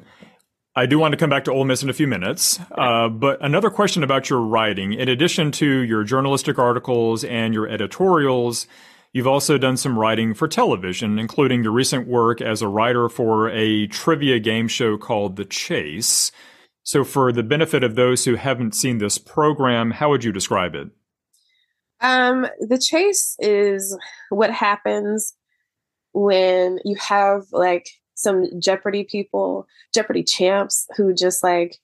[0.76, 3.40] I do want to come back to Ole Miss in a few minutes, uh, but
[3.40, 4.92] another question about your writing.
[4.92, 8.66] In addition to your journalistic articles and your editorials,
[9.14, 13.48] you've also done some writing for television, including your recent work as a writer for
[13.48, 16.30] a trivia game show called The Chase.
[16.82, 20.74] So, for the benefit of those who haven't seen this program, how would you describe
[20.74, 20.88] it?
[22.02, 23.96] Um, the Chase is
[24.28, 25.34] what happens
[26.12, 31.78] when you have like some Jeopardy people, Jeopardy champs who just like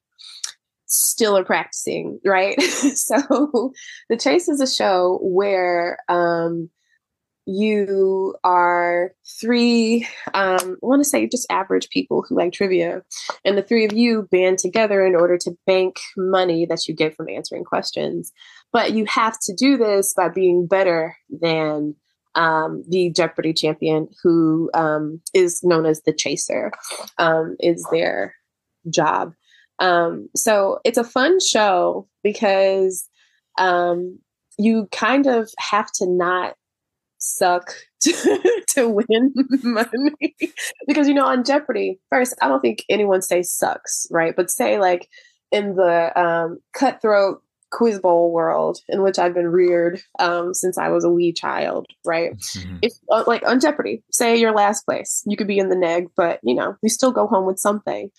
[0.85, 2.61] still are practicing, right?
[2.63, 3.73] so
[4.11, 6.69] The Chase is a show where um,
[7.51, 13.03] you are three, um, I want to say just average people who like trivia,
[13.45, 17.17] and the three of you band together in order to bank money that you get
[17.17, 18.33] from answering questions.
[18.73, 21.97] But you have to do this by being better than
[22.37, 26.71] um, the Jeopardy champion, who um, is known as the Chaser,
[27.19, 28.35] um, is their
[28.89, 29.33] job.
[29.81, 33.09] Um, so it's a fun show because
[33.59, 34.21] um,
[34.59, 36.55] you kind of have to not
[37.21, 40.37] suck to, to win money
[40.87, 44.79] because you know on jeopardy first i don't think anyone say sucks right but say
[44.79, 45.09] like
[45.53, 50.89] in the um, cutthroat quiz bowl world in which I've been reared um, since I
[50.89, 52.37] was a wee child, right?
[52.37, 52.79] Mm-hmm.
[52.83, 56.09] If uh, like on Jeopardy, say your last place, you could be in the neg,
[56.17, 58.11] but you know you still go home with something.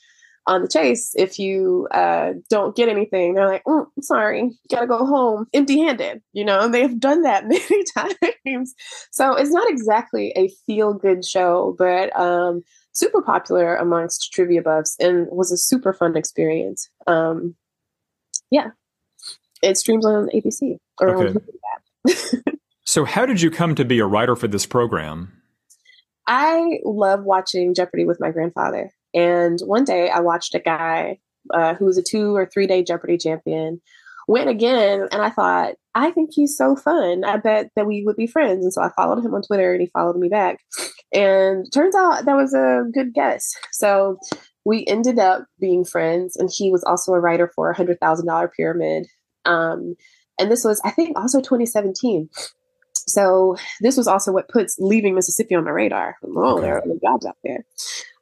[0.47, 5.05] On the chase, if you uh, don't get anything, they're like, mm, "Sorry, gotta go
[5.05, 8.73] home empty-handed." You know, and they've done that many times.
[9.11, 15.27] So it's not exactly a feel-good show, but um, super popular amongst trivia buffs and
[15.29, 16.89] was a super fun experience.
[17.05, 17.55] Um,
[18.49, 18.69] yeah,
[19.61, 21.27] it streams on ABC or okay.
[21.27, 21.37] on
[22.83, 25.31] so, how did you come to be a writer for this program?
[26.27, 28.91] I love watching Jeopardy with my grandfather.
[29.13, 31.19] And one day I watched a guy
[31.53, 33.81] uh, who was a two or three day Jeopardy champion
[34.27, 35.07] win again.
[35.11, 37.23] And I thought, I think he's so fun.
[37.23, 38.63] I bet that we would be friends.
[38.63, 40.59] And so I followed him on Twitter and he followed me back.
[41.13, 43.53] And turns out that was a good guess.
[43.71, 44.17] So
[44.63, 46.37] we ended up being friends.
[46.37, 49.07] And he was also a writer for a $100,000 pyramid
[49.45, 49.95] um,
[50.39, 52.29] and this was, I think, also 2017.
[53.11, 56.17] So this was also what puts leaving Mississippi on my radar.
[56.23, 56.61] Oh, okay.
[56.61, 57.65] there are other jobs out there.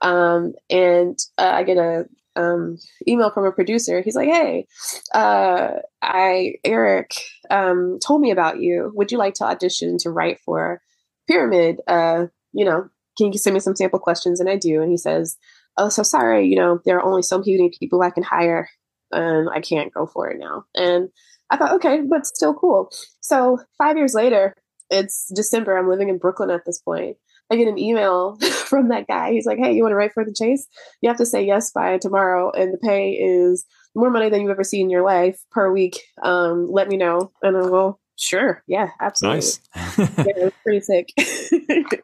[0.02, 4.02] Um, and uh, I get a um, email from a producer.
[4.02, 4.68] He's like, "Hey,
[5.14, 5.72] uh,
[6.02, 7.16] I Eric
[7.50, 8.92] um, told me about you.
[8.96, 10.82] Would you like to audition to write for
[11.28, 11.82] Pyramid?
[11.88, 14.82] Uh, you know, can you send me some sample questions?" And I do.
[14.82, 15.38] And he says,
[15.78, 16.48] "Oh, so sorry.
[16.48, 18.70] You know, there are only so many people I can hire
[19.12, 20.66] and I can't go for it now.
[20.76, 21.10] And
[21.50, 22.92] I thought, okay, but still cool.
[23.22, 24.56] So five years later,
[24.90, 25.78] it's December.
[25.78, 27.18] I'm living in Brooklyn at this point.
[27.52, 29.32] I get an email from that guy.
[29.32, 30.68] He's like, hey, you want to write for the chase?
[31.02, 34.52] You have to say yes by tomorrow, and the pay is more money than you've
[34.52, 36.00] ever seen in your life per week.
[36.24, 37.32] Um, let me know.
[37.42, 38.64] And I'm well, sure.
[38.68, 39.38] Yeah, absolutely.
[39.38, 39.60] Nice.
[39.76, 41.10] yeah, it pretty sick.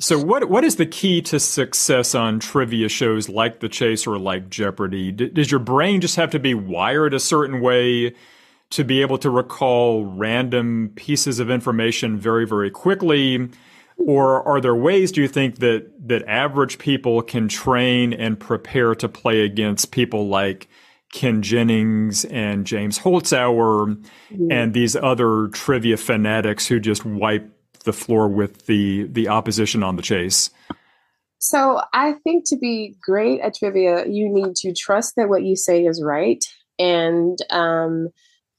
[0.00, 4.16] So what what is the key to success on trivia shows like The Chase or
[4.16, 5.10] like Jeopardy?
[5.10, 8.14] D- does your brain just have to be wired a certain way
[8.70, 13.48] to be able to recall random pieces of information very very quickly?
[13.96, 18.94] Or are there ways do you think that that average people can train and prepare
[18.94, 20.68] to play against people like
[21.12, 23.96] Ken Jennings and James Holzhauer
[24.30, 24.52] mm-hmm.
[24.52, 27.50] and these other trivia fanatics who just wipe
[27.84, 30.50] the floor with the the opposition on the chase?
[31.38, 35.56] So I think to be great at trivia, you need to trust that what you
[35.56, 36.44] say is right,
[36.78, 38.08] and um,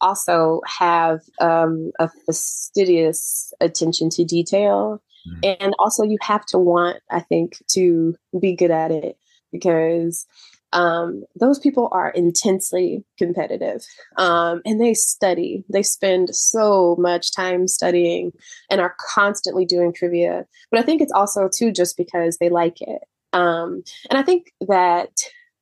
[0.02, 5.02] also have um, a fastidious attention to detail.
[5.28, 5.56] Mm-hmm.
[5.60, 9.18] And also, you have to want, I think, to be good at it
[9.52, 10.26] because
[10.72, 13.84] um, those people are intensely competitive
[14.18, 15.64] um, and they study.
[15.72, 18.32] They spend so much time studying
[18.70, 20.46] and are constantly doing trivia.
[20.72, 23.02] But I think it's also, too, just because they like it.
[23.34, 25.10] Um, and I think that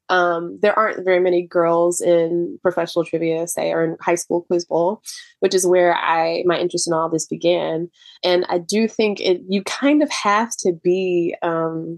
[0.09, 4.65] um, there aren't very many girls in professional trivia, say, or in high school quiz
[4.65, 5.01] bowl,
[5.39, 7.89] which is where I my interest in all this began.
[8.23, 11.97] And I do think it you kind of have to be um,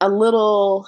[0.00, 0.86] a little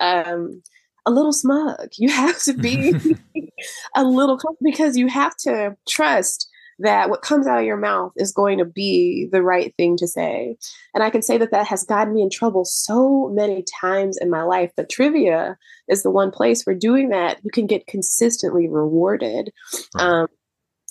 [0.00, 0.62] um,
[1.06, 1.88] a little smug.
[1.96, 2.94] You have to be
[3.96, 6.47] a little because you have to trust
[6.78, 10.06] that what comes out of your mouth is going to be the right thing to
[10.06, 10.56] say.
[10.94, 14.30] And I can say that that has gotten me in trouble so many times in
[14.30, 14.70] my life.
[14.76, 15.58] But trivia
[15.88, 19.52] is the one place where doing that you can get consistently rewarded.
[19.98, 20.28] Um,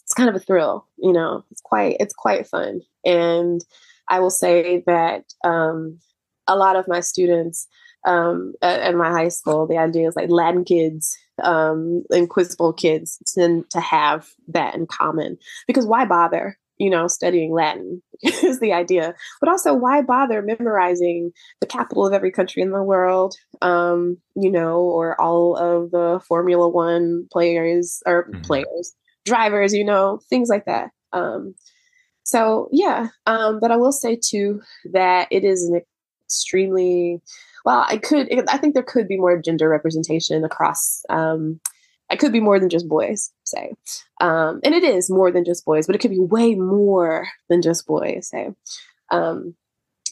[0.03, 1.43] it's kind of a thrill, you know.
[1.51, 3.61] It's quite it's quite fun, and
[4.07, 5.99] I will say that um,
[6.47, 7.67] a lot of my students
[8.05, 12.55] um, at, at, my high school, the idea is like Latin kids um, and Quiz
[12.55, 15.37] Bowl kids tend to have that in common.
[15.67, 19.15] Because why bother, you know, studying Latin is the idea.
[19.39, 24.51] But also, why bother memorizing the capital of every country in the world, um, you
[24.51, 28.41] know, or all of the Formula One players or mm-hmm.
[28.41, 30.89] players, drivers, you know, things like that.
[31.13, 31.55] Um,
[32.23, 34.61] so yeah, um, but I will say too
[34.91, 35.81] that it is an
[36.25, 37.21] extremely
[37.67, 38.29] well, I could.
[38.47, 41.03] I think there could be more gender representation across.
[41.09, 41.59] Um,
[42.09, 43.73] I could be more than just boys, say,
[44.21, 47.61] um, and it is more than just boys, but it could be way more than
[47.61, 48.51] just boys, say.
[49.11, 49.53] Um,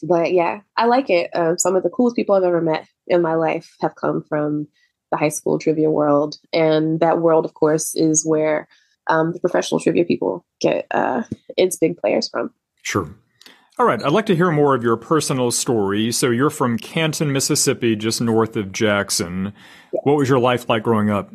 [0.02, 1.34] but yeah, I like it.
[1.34, 4.68] Uh, some of the coolest people I've ever met in my life have come from
[5.10, 8.68] the high school trivia world, and that world, of course, is where
[9.06, 11.22] um, the professional trivia people get uh,
[11.56, 12.50] its big players from.
[12.82, 13.08] Sure.
[13.78, 16.10] All right, I'd like to hear more of your personal story.
[16.10, 19.52] So you're from Canton, Mississippi, just north of Jackson.
[19.90, 21.30] What was your life like growing up?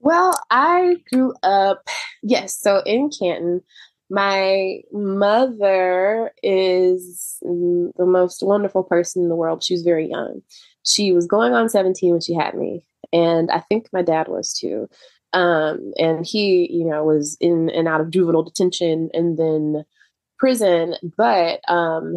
[0.00, 1.88] Well, I grew up,
[2.24, 3.60] yes, so in Canton.
[4.10, 9.62] My mother is the most wonderful person in the world.
[9.62, 10.42] She was very young.
[10.84, 14.52] She was going on 17 when she had me, and I think my dad was
[14.52, 14.88] too.
[15.32, 19.84] Um, and he, you know, was in and out of juvenile detention and then
[20.38, 22.14] prison, but um,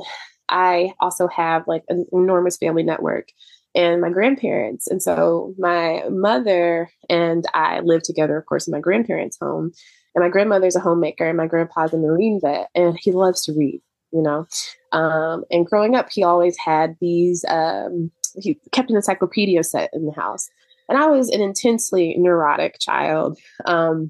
[0.49, 3.30] I also have like an enormous family network
[3.76, 4.88] and my grandparents.
[4.88, 9.72] And so my mother and I live together, of course, in my grandparents' home.
[10.15, 13.53] And my grandmother's a homemaker, and my grandpa's a Marine vet, and he loves to
[13.53, 14.47] read, you know.
[14.91, 18.09] Um, and growing up, he always had these, um,
[18.41, 20.49] he kept an encyclopedia set in the house.
[20.89, 23.38] And I was an intensely neurotic child.
[23.65, 24.09] Um,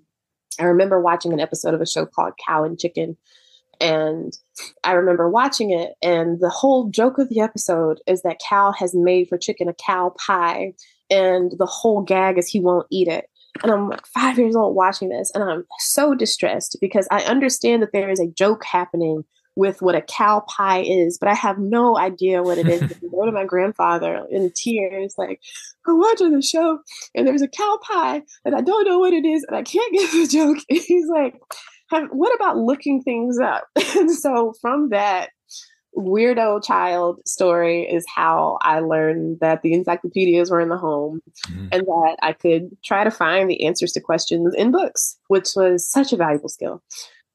[0.62, 3.18] I remember watching an episode of a show called Cow and Chicken,
[3.80, 4.38] and
[4.84, 8.94] I remember watching it, and the whole joke of the episode is that Cal has
[8.96, 10.74] made for chicken a cow pie,
[11.10, 13.26] and the whole gag is he won't eat it.
[13.64, 17.82] And I'm like five years old watching this, and I'm so distressed because I understand
[17.82, 19.24] that there is a joke happening
[19.58, 22.84] with what a cow pie is, but I have no idea what it is.
[22.84, 25.42] I go to my grandfather in tears, like,
[25.88, 26.80] I'm watching the show,
[27.16, 29.92] and there's a cow pie, and I don't know what it is, and I can't
[29.94, 30.58] get the joke.
[30.70, 31.34] And he's like,
[31.90, 33.66] have, what about looking things up?
[33.96, 35.30] and so from that
[35.98, 41.68] weirdo child story is how I learned that the encyclopedias were in the home mm-hmm.
[41.72, 45.90] and that I could try to find the answers to questions in books, which was
[45.90, 46.84] such a valuable skill.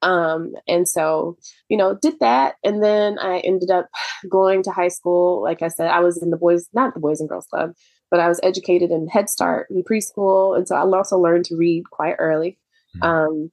[0.02, 1.38] Um, and so,
[1.68, 2.56] you know, did that.
[2.64, 3.88] And then I ended up
[4.28, 5.42] going to high school.
[5.42, 7.72] Like I said, I was in the boys, not the Boys and Girls Club,
[8.10, 10.56] but I was educated in Head Start and preschool.
[10.56, 12.58] And so I also learned to read quite early.
[12.96, 13.02] Mm-hmm.
[13.04, 13.52] Um,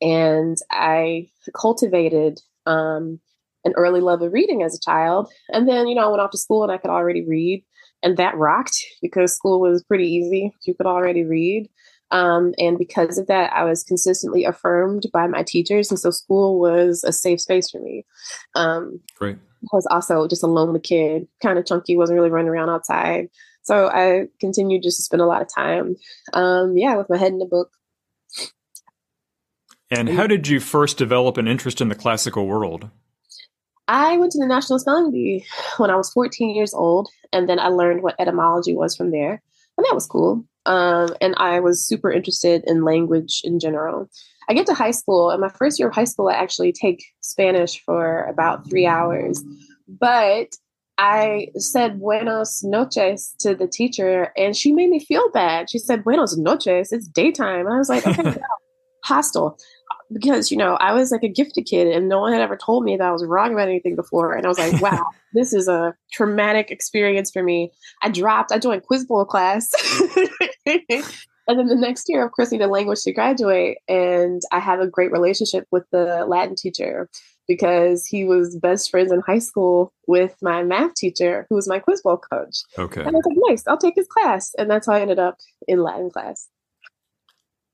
[0.00, 3.20] and I cultivated um,
[3.64, 5.30] an early love of reading as a child.
[5.50, 7.64] And then, you know, I went off to school and I could already read.
[8.02, 10.54] And that rocked because school was pretty easy.
[10.64, 11.68] You could already read.
[12.12, 15.90] Um, and because of that, I was consistently affirmed by my teachers.
[15.90, 18.04] And so school was a safe space for me.
[18.56, 19.36] Um, Great.
[19.36, 23.28] I was also just a lonely kid, kind of chunky, wasn't really running around outside.
[23.62, 25.96] So I continued just to spend a lot of time,
[26.32, 27.70] um, yeah, with my head in the book.
[29.90, 32.88] And how did you first develop an interest in the classical world?
[33.88, 35.44] I went to the National Spelling Bee
[35.78, 39.42] when I was 14 years old, and then I learned what etymology was from there,
[39.76, 40.44] and that was cool.
[40.64, 44.08] Um, and I was super interested in language in general.
[44.48, 47.04] I get to high school, and my first year of high school, I actually take
[47.20, 49.42] Spanish for about three hours,
[49.88, 50.54] but
[50.96, 55.68] I said buenos noches to the teacher, and she made me feel bad.
[55.68, 57.66] She said buenos noches, it's daytime.
[57.66, 58.36] And I was like, okay,
[59.04, 59.58] hostile
[60.12, 62.84] because, you know, I was like a gifted kid and no one had ever told
[62.84, 64.34] me that I was wrong about anything before.
[64.34, 67.72] And I was like, wow, this is a traumatic experience for me.
[68.02, 69.72] I dropped, I joined quiz bowl class.
[70.66, 73.78] and then the next year, of course, I needed language to graduate.
[73.88, 77.08] And I have a great relationship with the Latin teacher
[77.46, 81.80] because he was best friends in high school with my math teacher, who was my
[81.80, 82.58] quiz bowl coach.
[82.78, 83.00] Okay.
[83.00, 84.54] And I was like, nice, I'll take his class.
[84.56, 86.48] And that's how I ended up in Latin class.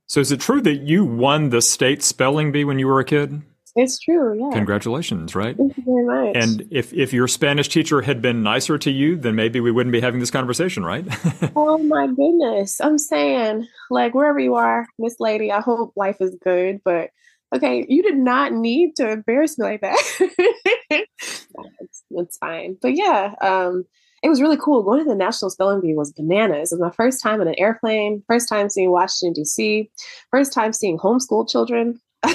[0.07, 3.05] So is it true that you won the state spelling bee when you were a
[3.05, 3.43] kid?
[3.75, 4.57] It's true, yeah.
[4.57, 5.55] Congratulations, right?
[5.55, 6.37] Thank you very much.
[6.37, 9.93] And if, if your Spanish teacher had been nicer to you, then maybe we wouldn't
[9.93, 11.05] be having this conversation, right?
[11.57, 12.81] oh my goodness.
[12.81, 16.81] I'm saying, like, wherever you are, Miss Lady, I hope life is good.
[16.85, 17.11] But
[17.55, 19.99] okay, you did not need to embarrass me like that.
[20.91, 22.79] it's, it's fine.
[22.81, 23.85] But yeah, um,
[24.27, 24.83] it was really cool.
[24.83, 26.73] Going to the National Spelling Bee was bananas.
[26.73, 29.89] It was my first time in an airplane, first time seeing Washington, D.C.,
[30.33, 32.01] first time seeing homeschool children.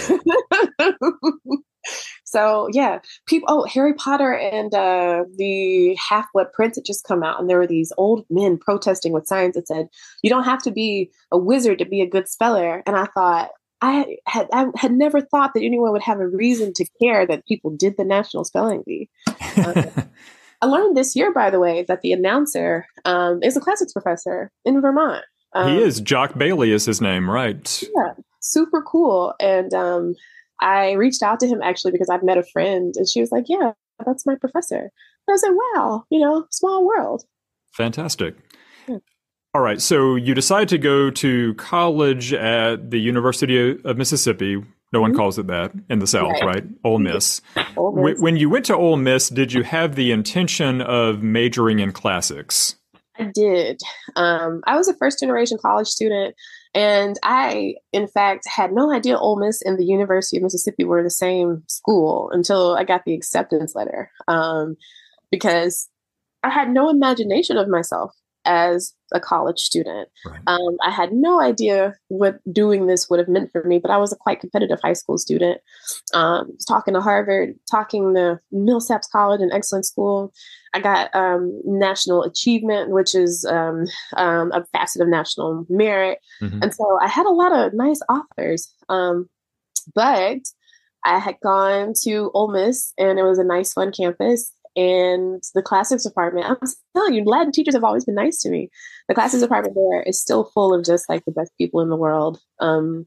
[2.24, 3.50] so yeah, people.
[3.52, 7.58] Oh, Harry Potter and uh, the Half Blood Prince had just come out, and there
[7.58, 9.90] were these old men protesting with signs that said,
[10.24, 13.50] "You don't have to be a wizard to be a good speller." And I thought,
[13.82, 17.46] I had I had never thought that anyone would have a reason to care that
[17.48, 19.10] people did the National Spelling Bee.
[19.58, 19.84] Uh,
[20.62, 24.52] I learned this year, by the way, that the announcer um, is a classics professor
[24.64, 25.24] in Vermont.
[25.54, 26.02] Um, he is.
[26.06, 27.84] Jacques Bailly is his name, right?
[27.96, 29.34] Yeah, super cool.
[29.40, 30.16] And um,
[30.62, 33.46] I reached out to him actually because I've met a friend, and she was like,
[33.48, 33.74] "Yeah,
[34.06, 34.92] that's my professor." And
[35.30, 37.24] I was like, "Wow, you know, small world."
[37.74, 38.36] Fantastic.
[38.88, 38.98] Yeah.
[39.54, 45.02] All right, so you decide to go to college at the University of Mississippi, no
[45.02, 45.20] one mm-hmm.
[45.20, 46.44] calls it that in the South, right?
[46.44, 46.64] right?
[46.84, 47.42] Ole Miss.
[47.78, 48.20] Ole Miss.
[48.20, 52.76] When you went to Ole Miss, did you have the intention of majoring in classics?
[53.18, 53.80] I did.
[54.16, 56.36] Um, I was a first generation college student,
[56.74, 61.04] and I, in fact, had no idea Ole Miss and the University of Mississippi were
[61.04, 64.12] the same school until I got the acceptance letter.
[64.28, 64.76] Um,
[65.30, 65.90] because
[66.44, 68.12] I had no imagination of myself
[68.46, 70.10] as a college student.
[70.26, 70.40] Right.
[70.48, 73.98] Um, I had no idea what doing this would have meant for me, but I
[73.98, 75.60] was a quite competitive high school student.
[76.14, 80.34] Um, talking to Harvard, talking to Millsaps College, an excellent school.
[80.74, 83.86] I got um, national achievement, which is um,
[84.16, 86.20] um, a facet of national merit.
[86.42, 86.64] Mm-hmm.
[86.64, 88.74] And so I had a lot of nice offers.
[88.90, 89.30] Um,
[89.94, 90.40] but
[91.04, 95.62] I had gone to Ole Miss and it was a nice, fun campus and the
[95.62, 96.46] classics department.
[96.50, 96.58] I'm
[96.96, 98.70] telling you, Latin teachers have always been nice to me.
[99.08, 101.98] The classics department there is still full of just like the best people in the
[101.98, 102.40] world.
[102.60, 103.06] Um,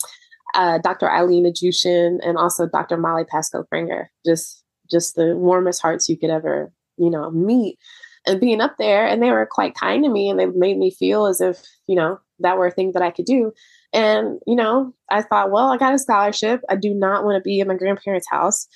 [0.54, 1.10] uh, Dr.
[1.10, 2.96] Aileen Ajootian and also Dr.
[2.96, 7.78] Molly Pasco Pranger, just just the warmest hearts you could ever, you know, meet.
[8.26, 10.90] And being up there, and they were quite kind to me, and they made me
[10.90, 13.52] feel as if, you know, that were a thing that I could do.
[13.92, 16.62] And, you know, I thought, well, I got a scholarship.
[16.68, 18.66] I do not want to be in my grandparents' house.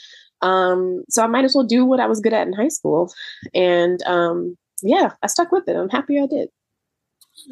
[0.42, 3.12] Um, so I might as well do what I was good at in high school.
[3.54, 5.76] And um, yeah, I stuck with it.
[5.76, 6.48] I'm happy I did.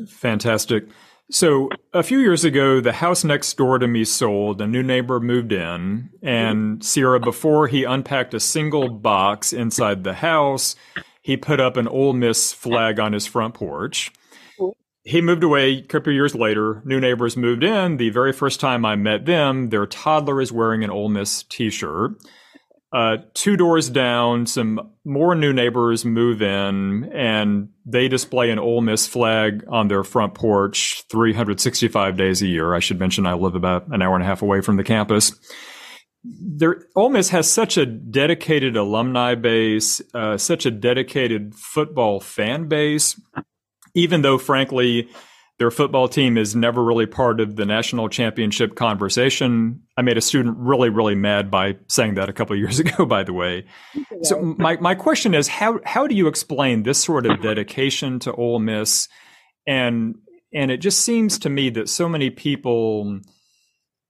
[0.08, 0.84] Fantastic.
[1.30, 4.60] So a few years ago, the house next door to me sold.
[4.60, 10.14] A new neighbor moved in, and Sierra, before he unpacked a single box inside the
[10.14, 10.76] house,
[11.22, 14.12] he put up an Ole Miss flag on his front porch.
[15.02, 16.82] He moved away a couple years later.
[16.84, 17.96] New neighbors moved in.
[17.96, 22.12] The very first time I met them, their toddler is wearing an Ole Miss T-shirt.
[22.92, 28.80] Uh, two doors down, some more new neighbors move in, and they display an Ole
[28.80, 32.74] Miss flag on their front porch 365 days a year.
[32.74, 35.32] I should mention I live about an hour and a half away from the campus.
[36.22, 42.68] There, Ole Miss has such a dedicated alumni base, uh, such a dedicated football fan
[42.68, 43.20] base.
[43.94, 45.08] Even though, frankly,
[45.58, 49.80] their football team is never really part of the national championship conversation.
[49.96, 53.06] I made a student really, really mad by saying that a couple of years ago,
[53.06, 53.64] by the way.
[54.22, 58.32] So my, my question is how how do you explain this sort of dedication to
[58.34, 59.08] Ole Miss?
[59.66, 60.16] And
[60.52, 63.20] and it just seems to me that so many people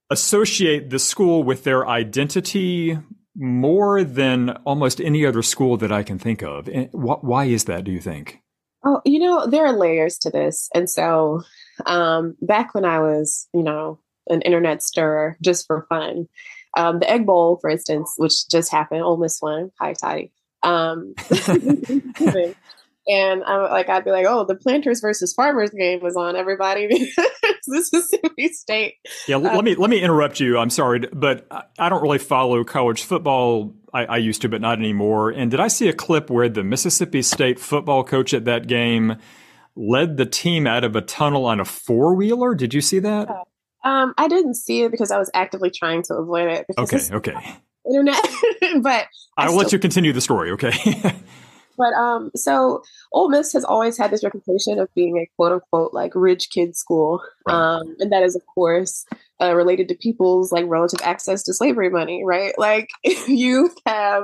[0.09, 2.97] associate the school with their identity
[3.35, 6.69] more than almost any other school that I can think of.
[6.91, 8.41] Why is that, do you think?
[8.89, 10.69] Oh, you know, there are layers to this.
[10.73, 11.41] And so
[11.85, 16.29] um, back when I was, you know, an internet stirrer just for fun,
[16.77, 19.71] um, the Egg Bowl, for instance, which just happened, Ole Miss won.
[19.81, 20.31] Hotty Toddy.
[20.63, 21.15] Um,
[23.07, 26.37] and I'm like, I'd be like, oh, the Planters versus Farmers game was on.
[26.37, 28.95] Everybody, this is Mississippi State.
[29.27, 30.57] Yeah, let me let me interrupt you.
[30.57, 31.45] I'm sorry, but
[31.77, 33.73] I don't really follow college football.
[33.93, 35.29] I, I, used to, but not anymore.
[35.29, 39.17] And did I see a clip where the Mississippi State football coach at that game
[39.75, 42.55] led the team out of a tunnel on a four wheeler?
[42.55, 43.29] Did you see that?
[43.83, 46.65] Um, I didn't see it because I was actively trying to avoid it.
[46.77, 47.33] Okay, okay.
[47.89, 48.27] Internet,
[48.81, 49.07] but
[49.37, 50.51] I will let you continue the story.
[50.51, 50.73] Okay.
[51.77, 52.81] But um, so
[53.13, 56.75] Ole Miss has always had this reputation of being a quote unquote like rich kid
[56.75, 57.53] school, right.
[57.55, 59.05] um, and that is of course
[59.41, 62.57] uh, related to people's like relative access to slavery money, right?
[62.57, 64.23] Like if you have,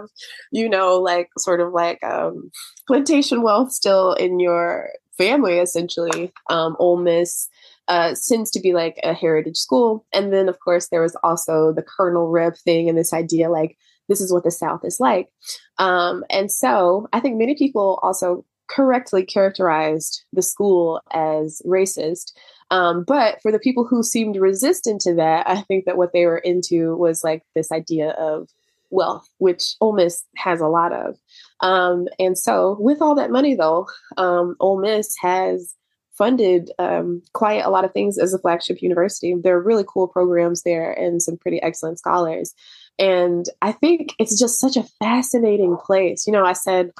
[0.51, 2.51] you know, like sort of like um,
[2.87, 7.47] plantation wealth still in your family, essentially, um, Ole Miss
[7.87, 10.05] uh, tends to be like a heritage school.
[10.13, 13.77] And then, of course, there was also the Colonel Reb thing and this idea like
[14.09, 15.29] this is what the South is like.
[15.77, 22.33] Um, and so I think many people also correctly characterized the school as racist.
[22.71, 26.25] Um, but for the people who seemed resistant to that, I think that what they
[26.25, 28.49] were into was like this idea of
[28.89, 31.17] wealth, which Ole Miss has a lot of.
[31.59, 33.87] Um, and so, with all that money, though,
[34.17, 35.75] um, Ole Miss has
[36.17, 39.35] funded um, quite a lot of things as a flagship university.
[39.35, 42.53] There are really cool programs there and some pretty excellent scholars.
[42.99, 46.27] And I think it's just such a fascinating place.
[46.27, 46.91] You know, I said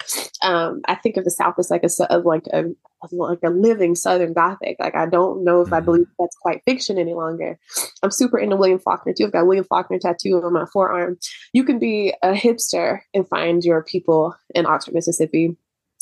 [0.42, 2.66] um, I think of the South as like a of like a
[3.12, 4.78] like a living Southern Gothic.
[4.80, 5.86] Like I don't know if I mm-hmm.
[5.86, 7.60] believe that's quite fiction any longer.
[8.02, 9.26] I'm super into William Faulkner too.
[9.26, 11.18] I've got William Faulkner tattoo on my forearm.
[11.54, 15.56] You can be a hipster and find your people in Oxford, Mississippi.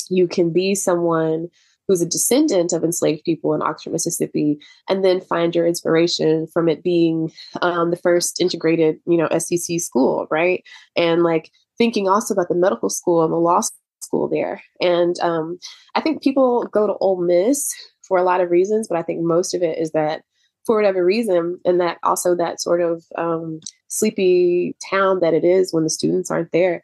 [0.09, 1.49] You can be someone
[1.91, 6.69] who's a descendant of enslaved people in Oxford, Mississippi, and then find your inspiration from
[6.69, 7.29] it being
[7.61, 10.63] um, the first integrated, you know, SEC school, right?
[10.95, 13.59] And like thinking also about the medical school and the law
[14.01, 14.63] school there.
[14.79, 15.59] And um,
[15.93, 17.69] I think people go to Ole Miss
[18.07, 20.21] for a lot of reasons, but I think most of it is that
[20.65, 25.73] for whatever reason, and that also that sort of um, sleepy town that it is
[25.73, 26.83] when the students aren't there.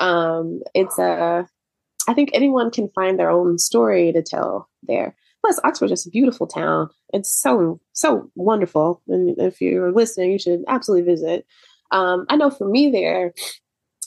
[0.00, 1.46] Um, it's a
[2.08, 5.14] I think anyone can find their own story to tell there.
[5.42, 6.88] Plus, Oxford's just a beautiful town.
[7.12, 11.46] It's so so wonderful, and if you're listening, you should absolutely visit.
[11.92, 13.34] Um, I know for me there,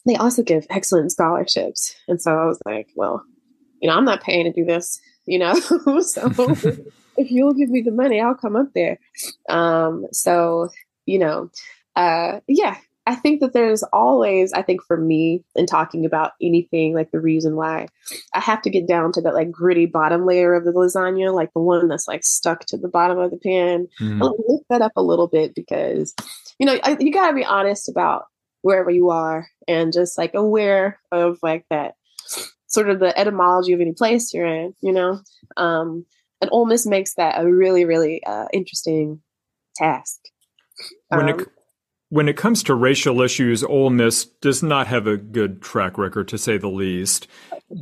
[0.05, 3.23] they also give excellent scholarships, and so I was like, well,
[3.81, 5.53] you know, I'm not paying to do this, you know,
[6.01, 6.27] so
[7.17, 8.99] if you'll give me the money, I'll come up there.
[9.47, 10.69] Um, so
[11.05, 11.51] you know,
[11.95, 12.77] uh, yeah,
[13.07, 17.19] I think that there's always, I think for me, in talking about anything, like the
[17.19, 17.87] reason why
[18.33, 21.51] I have to get down to that like gritty bottom layer of the lasagna, like
[21.53, 23.87] the one that's like stuck to the bottom of the pan.
[23.99, 24.21] Mm-hmm.
[24.21, 26.13] lift that up a little bit because,
[26.59, 28.25] you know, I, you got to be honest about
[28.61, 31.95] wherever you are and just like aware of like that
[32.67, 35.19] sort of the etymology of any place you're in, you know?
[35.57, 36.05] Um,
[36.39, 39.21] and Ole Miss makes that a really, really uh, interesting
[39.75, 40.19] task.
[41.09, 41.45] When it, um,
[42.11, 46.27] when it comes to racial issues, Ole Miss does not have a good track record,
[46.27, 47.25] to say the least.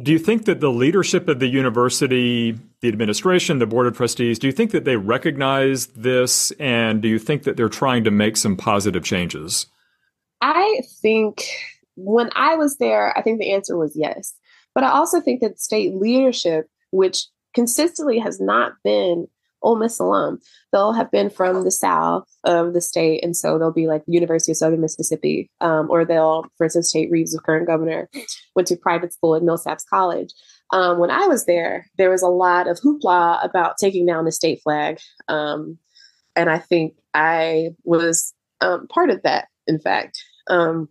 [0.03, 4.37] Do you think that the leadership of the university, the administration, the board of trustees,
[4.37, 8.11] do you think that they recognize this, and do you think that they're trying to
[8.11, 9.65] make some positive changes?
[10.41, 11.47] I think
[11.95, 14.35] when I was there, I think the answer was yes.
[14.75, 17.25] But I also think that state leadership, which
[17.55, 19.27] consistently has not been
[19.61, 20.39] Ole Miss alum.
[20.71, 24.51] They'll have been from the south of the state, and so they'll be like University
[24.51, 28.09] of Southern Mississippi, um, or they'll, for instance, Tate Reeves, the current governor,
[28.55, 30.33] went to private school at Millsaps College.
[30.71, 34.31] Um, when I was there, there was a lot of hoopla about taking down the
[34.31, 35.77] state flag, um,
[36.35, 39.47] and I think I was um, part of that.
[39.67, 40.89] In fact, um,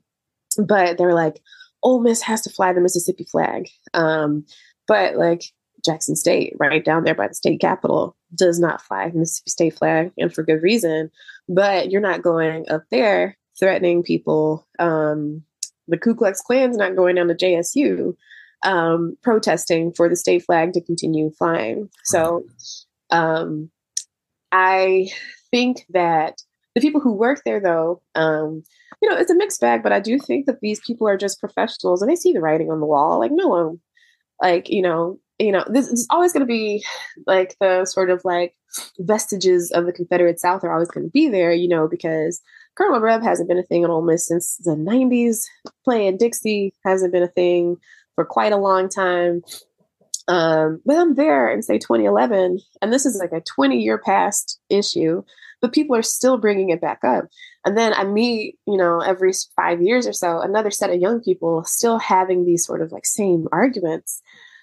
[0.56, 1.40] but they're like,
[1.82, 4.44] Ole Miss has to fly the Mississippi flag, um,
[4.86, 5.44] but like
[5.84, 10.12] Jackson State, right down there by the state capitol, does not fly Mississippi state flag,
[10.18, 11.10] and for good reason.
[11.48, 14.66] But you're not going up there threatening people.
[14.78, 15.42] Um,
[15.88, 18.14] the Ku Klux Klan's not going down to JSU
[18.62, 21.88] um, protesting for the state flag to continue flying.
[22.04, 22.44] So
[23.10, 23.70] um,
[24.52, 25.08] I
[25.50, 26.42] think that
[26.74, 28.62] the people who work there, though, um,
[29.00, 31.40] you know, it's a mixed bag, but I do think that these people are just
[31.40, 33.18] professionals and they see the writing on the wall.
[33.18, 33.80] Like, no one,
[34.40, 36.84] like, you know, you know, this is always going to be
[37.26, 38.54] like the sort of like
[38.98, 42.40] vestiges of the Confederate South are always going to be there, you know, because
[42.76, 45.44] Colonel Reb hasn't been a thing in Ole Miss since the 90s.
[45.84, 47.76] Playing Dixie hasn't been a thing
[48.14, 49.42] for quite a long time.
[50.26, 54.60] Um, but I'm there in say 2011, and this is like a 20 year past
[54.68, 55.22] issue,
[55.62, 57.24] but people are still bringing it back up.
[57.64, 61.20] And then I meet, you know, every five years or so, another set of young
[61.22, 64.20] people still having these sort of like same arguments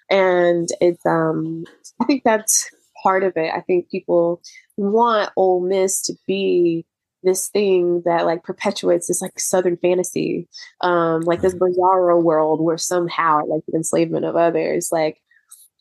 [0.10, 1.66] and it's um
[2.02, 2.70] i think that's
[3.06, 3.52] part of it.
[3.54, 4.42] I think people
[4.78, 6.88] want Ole Miss to be
[7.22, 10.48] this thing that like perpetuates this like southern fantasy
[10.82, 15.18] um like this bizarro world where somehow like the enslavement of others like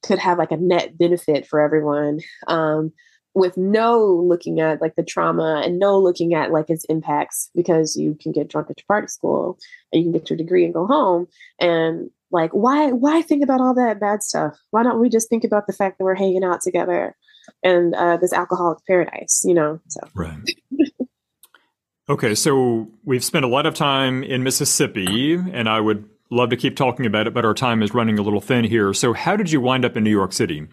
[0.02, 2.92] could have like a net benefit for everyone um
[3.34, 7.94] with no looking at like the trauma and no looking at like its impacts because
[7.94, 9.58] you can get drunk at your party school
[9.92, 11.26] and you can get your degree and go home
[11.60, 15.44] and like why why think about all that bad stuff why don't we just think
[15.44, 17.16] about the fact that we're hanging out together
[17.62, 20.36] and uh, this alcoholic paradise you know so right
[22.10, 26.56] okay so we've spent a lot of time in mississippi and i would love to
[26.56, 29.36] keep talking about it but our time is running a little thin here so how
[29.36, 30.66] did you wind up in new york city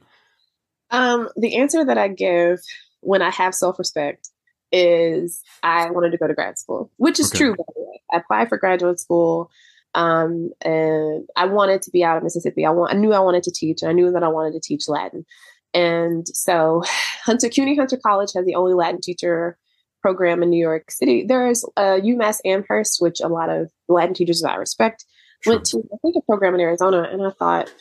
[0.92, 2.60] um, the answer that I give
[3.00, 4.30] when I have self respect
[4.72, 7.38] is I wanted to go to grad school, which is okay.
[7.38, 8.02] true, by the way.
[8.14, 9.50] I applied for graduate school.
[9.94, 12.66] Um, and I wanted to be out of Mississippi.
[12.66, 14.60] I want, I knew I wanted to teach, and I knew that I wanted to
[14.60, 15.26] teach Latin.
[15.74, 16.84] And so,
[17.26, 19.58] Hunter CUNY Hunter College has the only Latin teacher
[20.02, 21.26] program in New York City.
[21.28, 25.06] There's uh, UMass Amherst, which a lot of Latin teachers that I respect
[25.42, 25.54] sure.
[25.54, 25.80] went to.
[25.80, 27.72] I think a program in Arizona, and I thought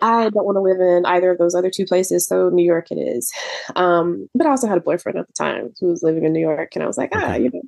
[0.00, 2.90] I don't want to live in either of those other two places, so New York
[2.90, 3.32] it is.
[3.76, 6.40] Um, but I also had a boyfriend at the time who was living in New
[6.40, 7.62] York, and I was like, ah, you know,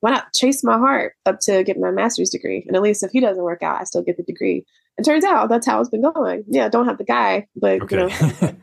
[0.00, 2.64] why not chase my heart up to get my master's degree?
[2.66, 4.64] And at least if he doesn't work out, I still get the degree.
[4.96, 6.44] And turns out that's how it's been going.
[6.48, 7.96] Yeah, don't have the guy, but okay.
[7.96, 8.56] you know.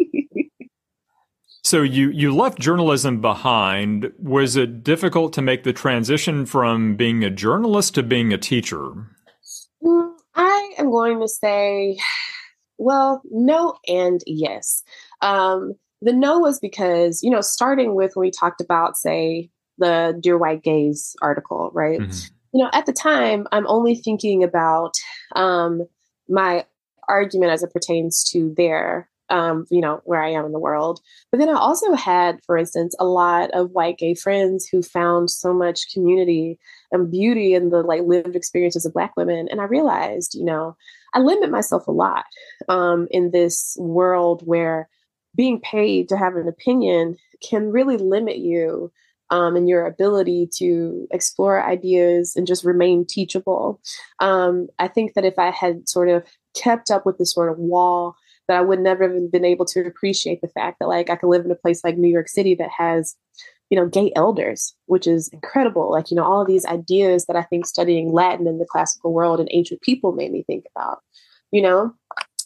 [1.64, 4.12] so you you left journalism behind.
[4.18, 8.92] Was it difficult to make the transition from being a journalist to being a teacher?
[9.82, 11.98] Mm, I am going to say,
[12.78, 14.82] well, no and yes.
[15.20, 20.18] Um, the no was because, you know, starting with when we talked about, say, the
[20.20, 22.00] Dear White Gays article, right?
[22.00, 22.34] Mm-hmm.
[22.54, 24.94] You know, at the time, I'm only thinking about
[25.36, 25.86] um,
[26.28, 26.64] my
[27.08, 31.00] argument as it pertains to their um, you know, where I am in the world.
[31.30, 35.30] But then I also had, for instance, a lot of white gay friends who found
[35.30, 36.58] so much community
[36.92, 39.48] and beauty in the like lived experiences of Black women.
[39.50, 40.76] And I realized, you know,
[41.14, 42.24] I limit myself a lot
[42.68, 44.88] um, in this world where
[45.34, 47.16] being paid to have an opinion
[47.48, 48.90] can really limit you
[49.30, 53.80] um, and your ability to explore ideas and just remain teachable.
[54.20, 56.24] Um, I think that if I had sort of
[56.56, 58.16] kept up with this sort of wall
[58.48, 61.28] that I would never have been able to appreciate the fact that like I could
[61.28, 63.14] live in a place like New York City that has,
[63.68, 65.90] you know, gay elders, which is incredible.
[65.90, 69.12] Like, you know, all of these ideas that I think studying Latin in the classical
[69.12, 71.00] world and ancient people made me think about,
[71.50, 71.92] you know?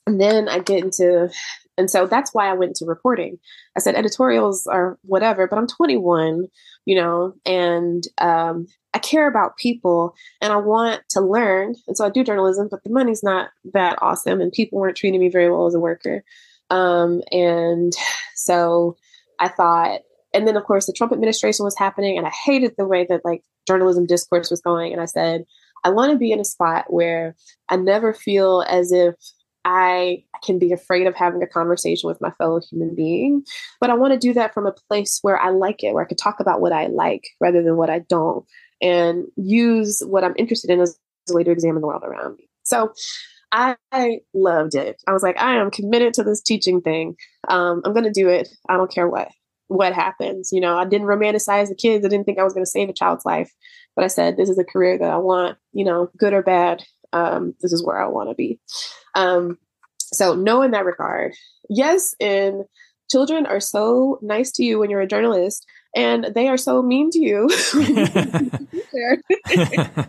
[0.07, 1.31] And then I get into
[1.79, 3.39] and so that's why I went into reporting.
[3.77, 6.47] I said editorials are whatever, but I'm 21,
[6.85, 11.75] you know, and um, I care about people and I want to learn.
[11.89, 15.21] And so I do journalism, but the money's not that awesome and people weren't treating
[15.21, 16.23] me very well as a worker.
[16.69, 17.93] Um, and
[18.35, 18.97] so
[19.41, 20.01] I thought,
[20.35, 23.25] and then of course the Trump administration was happening and I hated the way that
[23.25, 24.93] like journalism discourse was going.
[24.93, 25.45] And I said,
[25.85, 27.35] I want to be in a spot where
[27.69, 29.15] I never feel as if
[29.65, 33.45] I can be afraid of having a conversation with my fellow human being,
[33.81, 36.09] but I want to do that from a place where I like it, where I
[36.09, 38.45] can talk about what I like rather than what I don't,
[38.81, 40.99] and use what I'm interested in as
[41.31, 42.49] a way to examine the world around me.
[42.65, 42.93] So
[43.53, 43.77] I
[44.33, 45.03] loved it.
[45.07, 47.17] I was like, I am committed to this teaching thing.
[47.49, 48.49] Um, I'm going to do it.
[48.69, 49.29] I don't care what
[49.69, 50.51] what happens.
[50.53, 52.05] You know, I didn't romanticize the kids.
[52.05, 53.51] I didn't think I was going to save a child's life,
[53.95, 55.59] but I said this is a career that I want.
[55.73, 56.83] You know, good or bad,
[57.13, 58.59] um, this is where I want to be.
[59.15, 59.59] Um,
[59.99, 61.33] so, no, in that regard,
[61.69, 62.65] yes, and
[63.11, 67.11] children are so nice to you when you're a journalist, and they are so mean
[67.11, 67.49] to you.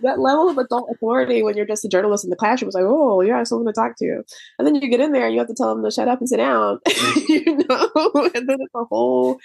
[0.00, 2.84] that level of adult authority when you're just a journalist in the classroom is like,
[2.86, 4.22] oh, you have someone to talk to.
[4.58, 6.20] And then you get in there and you have to tell them to shut up
[6.20, 6.78] and sit down,
[7.28, 7.90] you know,
[8.34, 9.38] and then it's a whole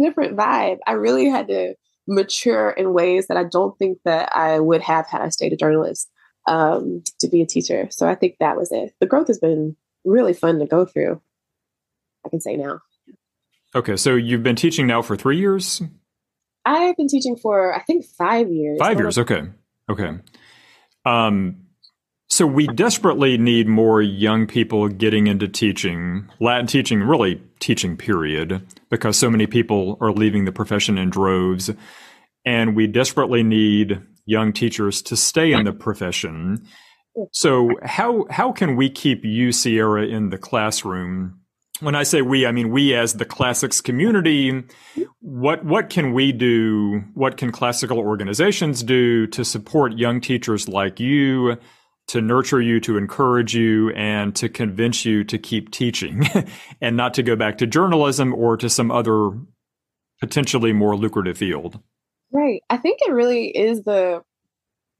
[0.00, 0.78] different vibe.
[0.86, 1.74] I really had to
[2.08, 5.56] mature in ways that I don't think that I would have had I stayed a
[5.56, 6.08] journalist
[6.46, 7.88] um, to be a teacher.
[7.90, 8.94] So I think that was it.
[9.00, 11.20] The growth has been really fun to go through.
[12.24, 12.80] I can say now.
[13.74, 15.82] Okay, so you've been teaching now for three years.
[16.64, 18.78] I've been teaching for I think five years.
[18.78, 19.18] Five years.
[19.18, 19.42] Okay.
[19.88, 20.10] Okay.
[21.04, 21.66] Um,
[22.28, 28.66] so we desperately need more young people getting into teaching, Latin teaching, really teaching, period,
[28.90, 31.70] because so many people are leaving the profession in droves.
[32.44, 36.66] And we desperately need young teachers to stay in the profession.
[37.32, 41.40] So how how can we keep you, Sierra, in the classroom?
[41.80, 44.64] When I say we, I mean we as the classics community.
[45.20, 47.04] What what can we do?
[47.14, 51.56] What can classical organizations do to support young teachers like you,
[52.08, 56.28] to nurture you, to encourage you, and to convince you to keep teaching,
[56.80, 59.30] and not to go back to journalism or to some other
[60.20, 61.80] potentially more lucrative field?
[62.36, 62.62] Right.
[62.68, 64.22] I think it really is the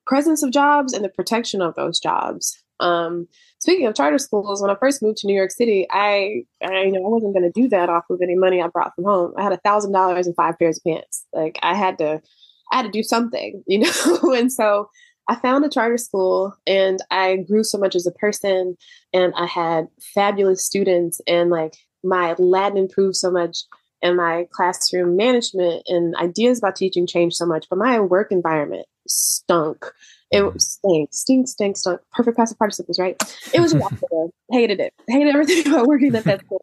[0.06, 2.56] presence of jobs and the protection of those jobs.
[2.80, 3.28] Um,
[3.58, 6.92] speaking of charter schools, when I first moved to New York City, I, I you
[6.92, 9.34] know I wasn't going to do that off of any money I brought from home.
[9.36, 11.26] I had a thousand dollars and five pairs of pants.
[11.34, 12.22] Like I had to,
[12.72, 14.32] I had to do something, you know.
[14.32, 14.88] and so
[15.28, 18.78] I found a charter school, and I grew so much as a person,
[19.12, 23.58] and I had fabulous students, and like my Latin improved so much
[24.02, 28.86] and my classroom management and ideas about teaching changed so much, but my work environment
[29.08, 29.86] stunk.
[30.30, 30.58] It mm-hmm.
[30.58, 32.00] stink, stink, stink, stunk.
[32.12, 33.16] Perfect passive participles, right?
[33.54, 34.32] It was awful.
[34.50, 34.92] Hated it.
[35.08, 36.60] Hated everything about working at that school.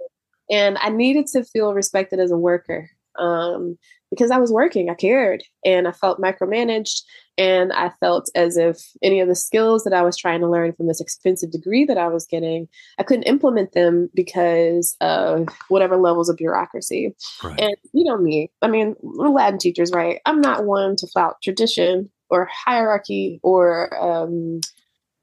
[0.49, 3.77] And I needed to feel respected as a worker um,
[4.14, 4.89] because I was working.
[4.89, 7.01] I cared and I felt micromanaged.
[7.36, 10.74] And I felt as if any of the skills that I was trying to learn
[10.74, 12.68] from this expensive degree that I was getting,
[12.99, 17.16] I couldn't implement them because of whatever levels of bureaucracy.
[17.43, 17.59] Right.
[17.59, 20.22] And you know me, I mean, we're Latin teachers, right?
[20.28, 24.61] I'm not one to flout tradition or hierarchy or um,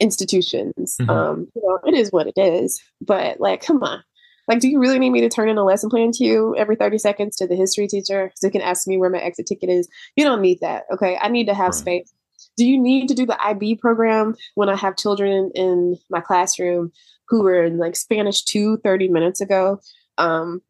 [0.01, 0.97] institutions.
[1.01, 1.11] Mm-hmm.
[1.11, 2.82] Um, you know, it is what it is.
[3.01, 4.03] But like, come on,
[4.51, 6.74] like, do you really need me to turn in a lesson plan to you every
[6.74, 9.70] 30 seconds to the history teacher so you can ask me where my exit ticket
[9.70, 9.88] is?
[10.16, 10.86] You don't need that.
[10.92, 11.16] Okay.
[11.22, 11.74] I need to have right.
[11.74, 12.12] space.
[12.57, 16.90] Do you need to do the IB program when I have children in my classroom
[17.28, 19.78] who were in like Spanish 2 30 minutes ago?
[20.18, 20.62] Um,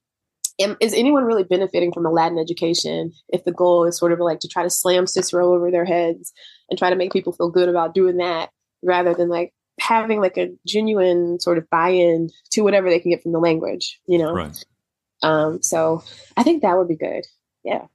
[0.59, 4.41] is anyone really benefiting from a Latin education if the goal is sort of like
[4.41, 6.35] to try to slam Cicero over their heads
[6.69, 8.51] and try to make people feel good about doing that
[8.83, 13.23] rather than like having like a genuine sort of buy-in to whatever they can get
[13.23, 14.33] from the language, you know?
[14.33, 14.65] Right.
[15.23, 16.03] Um, so
[16.37, 17.27] I think that would be good.
[17.65, 17.87] Yeah.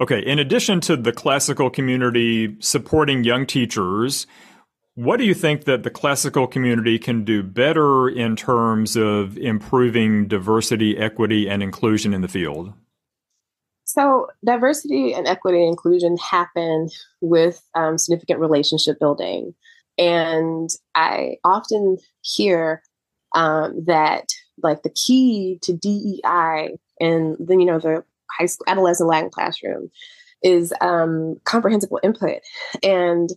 [0.00, 0.20] Okay.
[0.20, 4.26] In addition to the classical community supporting young teachers,
[4.94, 10.28] what do you think that the classical community can do better in terms of improving
[10.28, 12.72] diversity, equity, and inclusion in the field?
[13.84, 16.88] So, diversity and equity and inclusion happen
[17.20, 19.54] with um, significant relationship building.
[19.98, 22.82] And I often hear
[23.34, 24.28] um, that
[24.62, 28.04] like the key to DEI and then you know the
[28.38, 29.90] high school adolescent Latin classroom
[30.42, 32.38] is um, comprehensible input,
[32.82, 33.30] and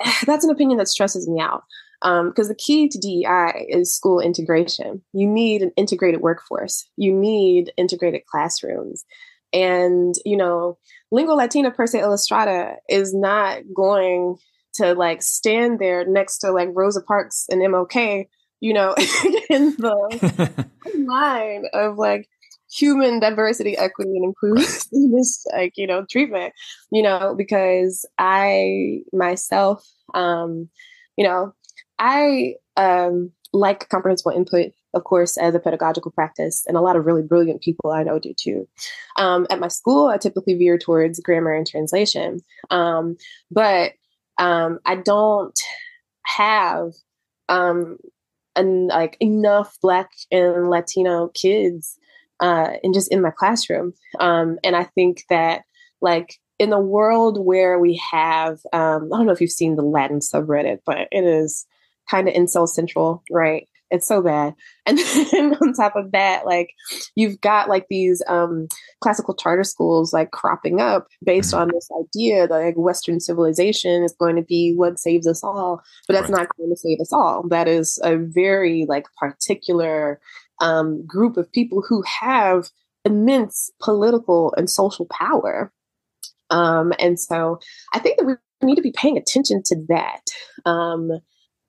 [0.26, 1.64] that's an opinion that stresses me out
[2.02, 5.02] because um, the key to DEI is school integration.
[5.12, 6.88] You need an integrated workforce.
[6.96, 9.04] You need integrated classrooms.
[9.52, 10.78] And, you know,
[11.12, 14.36] Lingua Latina per se Illustrata is not going
[14.74, 18.26] to like stand there next to like Rosa Parks and MLK,
[18.60, 18.94] you know,
[19.50, 20.66] in the
[21.06, 22.28] line of like
[22.72, 26.54] human diversity, equity, and inclusiveness, like, you know, treatment,
[26.90, 30.68] you know, because I myself, um,
[31.16, 31.52] you know,
[31.98, 37.04] I um, like comprehensible input, of course, as a pedagogical practice, and a lot of
[37.04, 38.66] really brilliant people I know do too.
[39.16, 42.40] Um, at my school, I typically veer towards grammar and translation.
[42.70, 43.16] Um,
[43.50, 43.92] but
[44.38, 45.58] um, I don't
[46.24, 46.92] have
[47.48, 47.98] um,
[48.56, 51.98] and like enough Black and Latino kids
[52.40, 53.94] uh, and just in my classroom.
[54.20, 55.62] Um, and I think that
[56.00, 59.82] like in the world where we have, um, I don't know if you've seen the
[59.82, 61.66] Latin subreddit, but it is
[62.10, 63.68] kind of incel central, right?
[63.92, 64.54] It's so bad.
[64.84, 66.70] And then on top of that, like
[67.14, 68.66] you've got like these um,
[69.00, 71.60] classical charter schools like cropping up based mm-hmm.
[71.62, 75.82] on this idea that like Western civilization is going to be what saves us all,
[76.08, 76.40] but that's right.
[76.40, 77.46] not going to save us all.
[77.48, 80.20] That is a very like particular
[80.60, 82.70] um, group of people who have
[83.04, 85.72] immense political and social power.
[86.50, 87.60] Um, and so
[87.94, 88.34] I think that we
[88.66, 90.22] need to be paying attention to that.
[90.64, 91.20] Um,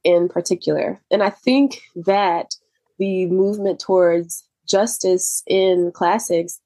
[0.04, 1.02] in particular.
[1.12, 2.56] And I think that
[3.00, 6.60] the movement towards justice in classics,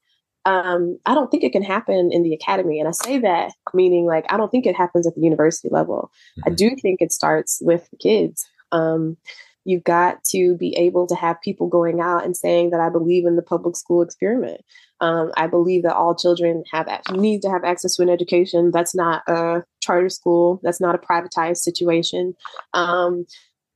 [0.46, 2.80] um, I don't think it can happen in the academy.
[2.80, 6.12] And I say that meaning like, I don't think it happens at the university level.
[6.40, 6.52] Mm-hmm.
[6.52, 8.48] I do think it starts with the kids.
[8.72, 9.18] Um,
[9.66, 13.26] you've got to be able to have people going out and saying that I believe
[13.26, 14.62] in the public school experiment.
[15.00, 18.72] Um, I believe that all children have need to have access to an education.
[18.72, 20.60] That's not a charter school.
[20.64, 22.36] That's not a privatized situation.
[22.74, 23.26] Um,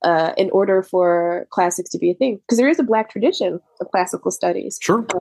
[0.04, 3.60] uh, in order for classics to be a thing, because there is a Black tradition
[3.80, 4.80] of classical studies.
[4.82, 5.06] Sure.
[5.14, 5.20] Um,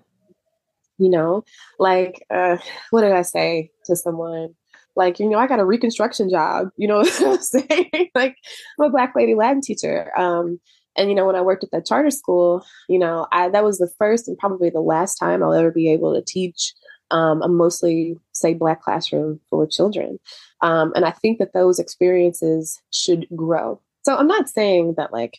[0.96, 1.44] you know,
[1.78, 2.56] like uh,
[2.90, 4.54] what did I say to someone?
[4.96, 6.68] Like, you know, I got a reconstruction job.
[6.76, 8.10] You know what I'm saying?
[8.14, 8.36] like,
[8.78, 10.10] I'm a Black lady Latin teacher.
[10.18, 10.60] Um,
[11.00, 13.78] and you know when i worked at that charter school you know i that was
[13.78, 16.74] the first and probably the last time i'll ever be able to teach
[17.10, 20.18] um, a mostly say black classroom full of children.
[20.62, 23.80] Um, and i think that those experiences should grow.
[24.04, 25.38] So i'm not saying that like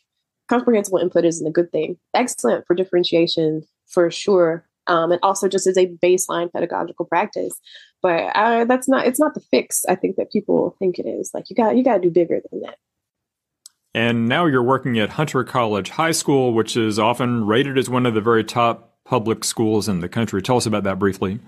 [0.50, 1.98] comprehensible input isn't a good thing.
[2.14, 4.66] Excellent for differentiation for sure.
[4.88, 7.54] Um, and also just as a baseline pedagogical practice.
[8.02, 11.32] But I, that's not it's not the fix i think that people think it is.
[11.34, 12.78] Like you got you got to do bigger than that
[13.94, 18.06] and now you're working at Hunter College High School, which is often rated as one
[18.06, 20.42] of the very top public schools in the country.
[20.42, 21.40] Tell us about that briefly.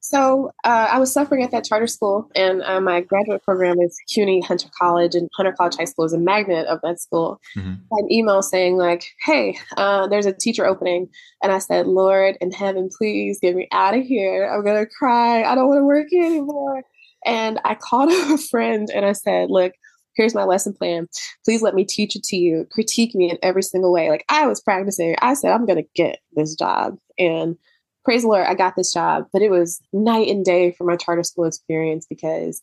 [0.00, 3.94] So uh, I was suffering at that charter school, and uh, my graduate program is
[4.08, 7.40] CUNY Hunter College, and Hunter College High School is a magnet of that school.
[7.56, 7.74] Mm-hmm.
[7.90, 11.08] An email saying like, "Hey, uh, there's a teacher opening,"
[11.42, 14.46] and I said, "Lord in heaven, please get me out of here.
[14.50, 15.42] I'm gonna cry.
[15.42, 16.84] I don't want to work here anymore."
[17.26, 19.72] And I called a friend and I said, "Look."
[20.18, 21.08] Here's my lesson plan.
[21.44, 22.66] Please let me teach it to you.
[22.72, 24.10] Critique me in every single way.
[24.10, 25.14] Like I was practicing.
[25.22, 26.98] I said, I'm going to get this job.
[27.18, 27.56] And
[28.04, 30.96] praise the Lord, I got this job, but it was night and day for my
[30.96, 32.62] charter school experience because,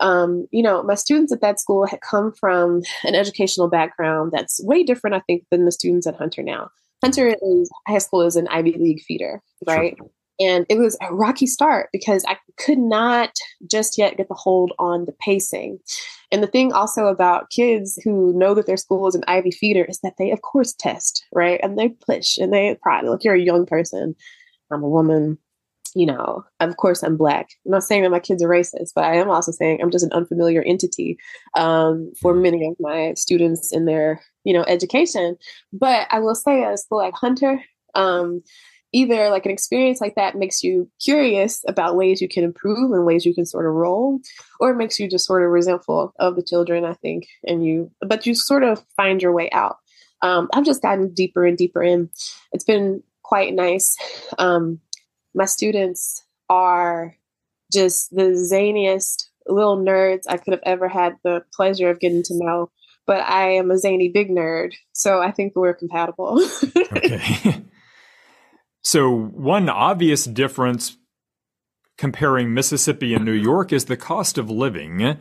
[0.00, 4.60] um, you know, my students at that school had come from an educational background that's
[4.64, 6.70] way different, I think, than the students at Hunter now.
[7.04, 9.94] Hunter is high school is an Ivy League feeder, right?
[9.96, 10.08] Sure.
[10.40, 13.30] And it was a rocky start because I could not
[13.68, 15.78] just yet get the hold on the pacing.
[16.32, 19.84] And the thing also about kids who know that their school is an Ivy feeder
[19.84, 21.60] is that they, of course, test, right?
[21.62, 23.04] And they push and they pride.
[23.04, 24.14] Look, you're a young person.
[24.70, 25.38] I'm a woman.
[25.96, 27.48] You know, of course, I'm black.
[27.66, 30.04] I'm not saying that my kids are racist, but I am also saying I'm just
[30.04, 31.18] an unfamiliar entity
[31.56, 35.36] um, for many of my students in their, you know, education.
[35.72, 37.60] But I will say, at a school like Hunter,
[37.96, 38.40] um,
[38.92, 43.06] either like an experience like that makes you curious about ways you can improve and
[43.06, 44.20] ways you can sort of roll,
[44.58, 47.90] or it makes you just sort of resentful of the children, I think, and you,
[48.00, 49.76] but you sort of find your way out.
[50.22, 52.10] Um, I've just gotten deeper and deeper in.
[52.52, 53.96] It's been quite nice.
[54.38, 54.80] Um,
[55.34, 57.14] my students are
[57.72, 62.34] just the zaniest little nerds I could have ever had the pleasure of getting to
[62.34, 62.70] know.
[63.06, 66.40] But I am a zany big nerd, so I think we're compatible.
[66.76, 67.62] okay.
[68.82, 70.96] So, one obvious difference
[71.98, 75.18] comparing Mississippi and New York is the cost of living.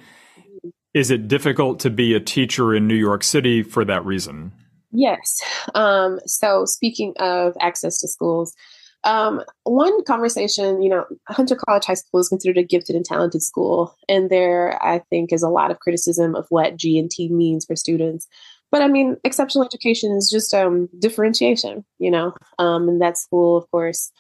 [0.93, 4.53] Is it difficult to be a teacher in New York City for that reason?
[4.91, 5.41] Yes.
[5.75, 8.55] Um, so, speaking of access to schools,
[9.03, 13.43] um, one conversation, you know, Hunter College High School is considered a gifted and talented
[13.43, 17.29] school, and there, I think, is a lot of criticism of what G and T
[17.29, 18.27] means for students.
[18.71, 22.33] But I mean, exceptional education is just um, differentiation, you know.
[22.59, 24.11] Um, and that school, of course,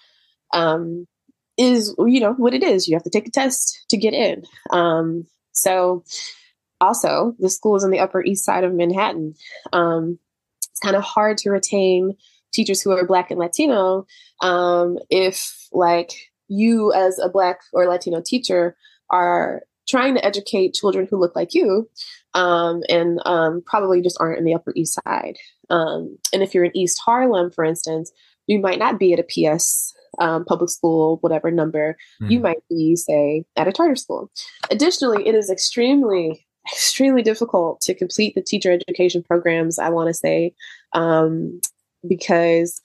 [0.53, 1.07] um,
[1.57, 2.87] is you know what it is.
[2.87, 4.43] You have to take a test to get in.
[4.71, 6.03] Um, so,
[6.81, 9.35] also, the school is on the Upper East Side of Manhattan.
[9.73, 10.19] Um,
[10.57, 12.15] it's kind of hard to retain
[12.53, 14.07] teachers who are Black and Latino
[14.41, 16.13] um, if, like,
[16.47, 18.75] you as a Black or Latino teacher
[19.11, 21.89] are trying to educate children who look like you
[22.33, 25.37] um, and um, probably just aren't in the Upper East Side.
[25.69, 28.11] Um, and if you're in East Harlem, for instance,
[28.47, 32.31] you might not be at a PS um, public school, whatever number, mm.
[32.31, 32.43] you hmm.
[32.43, 34.31] might be, say, at a charter school.
[34.71, 40.13] Additionally, it is extremely extremely difficult to complete the teacher education programs, I want to
[40.13, 40.53] say,
[40.93, 41.61] um,
[42.07, 42.81] because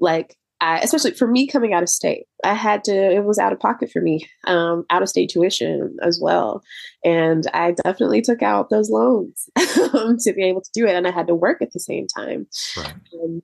[0.00, 3.52] like I, especially for me coming out of state, I had to, it was out
[3.52, 6.62] of pocket for me, um, out of state tuition as well.
[7.04, 9.48] And I definitely took out those loans
[9.94, 10.96] um, to be able to do it.
[10.96, 12.48] And I had to work at the same time.
[12.76, 12.94] Right.
[13.22, 13.42] Um,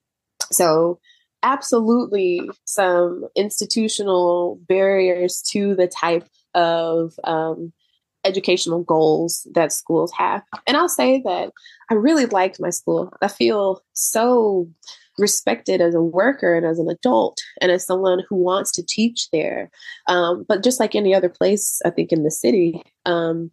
[0.50, 0.98] so,
[1.44, 7.72] absolutely some institutional barriers to the type of um,
[8.24, 10.42] educational goals that schools have.
[10.66, 11.52] And I'll say that
[11.90, 13.12] I really liked my school.
[13.20, 14.70] I feel so
[15.18, 19.30] respected as a worker and as an adult and as someone who wants to teach
[19.30, 19.70] there.
[20.08, 23.50] Um, but just like any other place, I think in the city, um,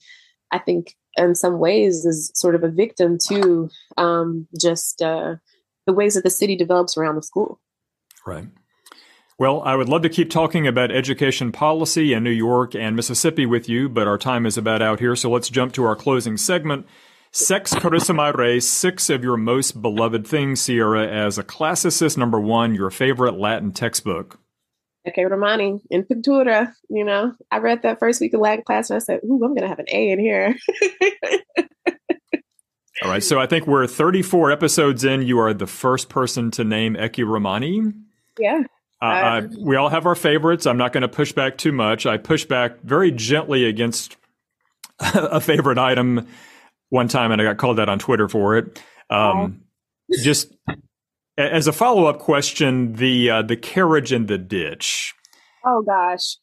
[0.52, 5.36] I think in some ways is sort of a victim to um, just uh,
[5.86, 7.60] the ways that the city develops around the school.
[8.26, 8.48] Right.
[9.38, 13.48] Well, I would love to keep talking about education policy in New York and Mississippi
[13.48, 15.16] with you, but our time is about out here.
[15.16, 16.86] So let's jump to our closing segment.
[17.34, 22.76] Sex Carissima Re, six of your most beloved things, Sierra, as a classicist, number one,
[22.76, 24.38] your favorite Latin textbook.
[25.08, 28.98] Ecce Romani in Pintura, you know, I read that first week of Latin class and
[28.98, 30.56] I said, ooh, I'm going to have an A in here.
[33.04, 35.24] All right, so I think we're 34 episodes in.
[35.24, 37.94] You are the first person to name Ecce Romani.
[38.38, 38.64] Yeah.
[39.02, 40.68] Uh, uh, we all have our favorites.
[40.68, 42.06] I'm not going to push back too much.
[42.06, 44.18] I push back very gently against
[45.00, 46.28] a favorite item
[46.92, 48.80] one time, and I got called out on Twitter for it.
[49.10, 49.62] Um,
[50.24, 50.54] just
[51.38, 55.16] as a follow up question, the uh, the carriage in the ditch.
[55.66, 56.38] Oh gosh,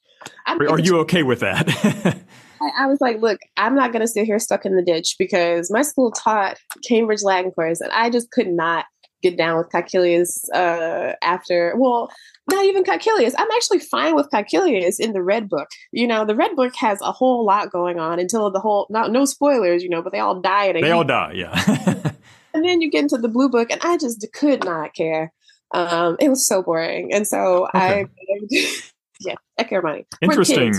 [0.47, 1.69] I'm, are you okay with that?
[2.61, 5.15] I, I, was like, look, I'm not going to sit here stuck in the ditch
[5.17, 8.87] because my school taught Cambridge Latin course, and I just could not
[9.23, 11.75] get down with Caecilius uh, after.
[11.77, 12.11] Well,
[12.51, 13.35] not even Caecilius.
[13.37, 15.69] I'm actually fine with Caecilius in the Red Book.
[15.93, 18.87] You know, the Red Book has a whole lot going on until the whole.
[18.91, 20.67] Not no spoilers, you know, but they all die.
[20.67, 21.63] And they all die, yeah.
[22.55, 25.33] and then you get into the Blue Book, and I just could not care.
[25.75, 28.07] Um, it was so boring, and so okay.
[28.07, 28.07] I,
[29.21, 30.07] yeah, I care money.
[30.23, 30.75] Interesting.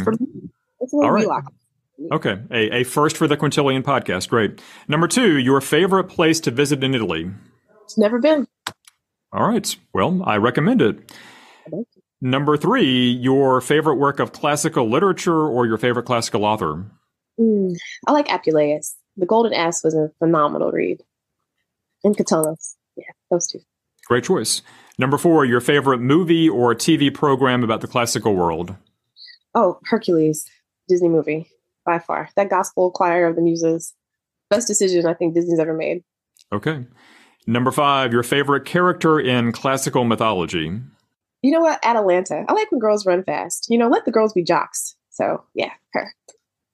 [0.94, 1.28] all right.
[2.12, 4.30] Okay, a, a first for the Quintilian podcast.
[4.30, 4.62] Great.
[4.88, 7.30] Number two, your favorite place to visit in Italy?
[7.90, 8.48] It's never been.
[9.34, 9.76] All right.
[9.96, 11.12] Well, I recommend it.
[12.22, 16.86] Number three, your favorite work of classical literature or your favorite classical author?
[17.40, 17.76] Mm,
[18.06, 18.94] I like Apuleius.
[19.18, 21.02] The Golden Ass was a phenomenal read.
[22.04, 22.76] And Catullus.
[22.96, 23.62] Yeah, those two.
[24.08, 24.62] Great choice.
[25.00, 28.76] Number four, your favorite movie or TV program about the classical world?
[29.56, 30.46] Oh, Hercules,
[30.88, 31.50] Disney movie,
[31.88, 32.30] by far.
[32.36, 33.96] That gospel choir of the muses.
[34.52, 36.04] Best decision I think Disney's ever made.
[36.52, 36.86] Okay.
[37.50, 40.72] Number five, your favorite character in classical mythology?
[41.42, 41.80] You know what?
[41.84, 42.46] Atalanta.
[42.48, 43.66] I like when girls run fast.
[43.72, 44.96] You know, let the girls be jocks.
[45.10, 46.14] So, yeah, her.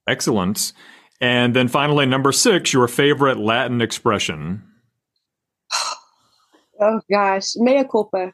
[0.05, 0.73] Excellent.
[1.21, 4.63] And then finally, number six, your favorite Latin expression?
[6.81, 7.55] oh, gosh.
[7.55, 8.33] Mea culpa.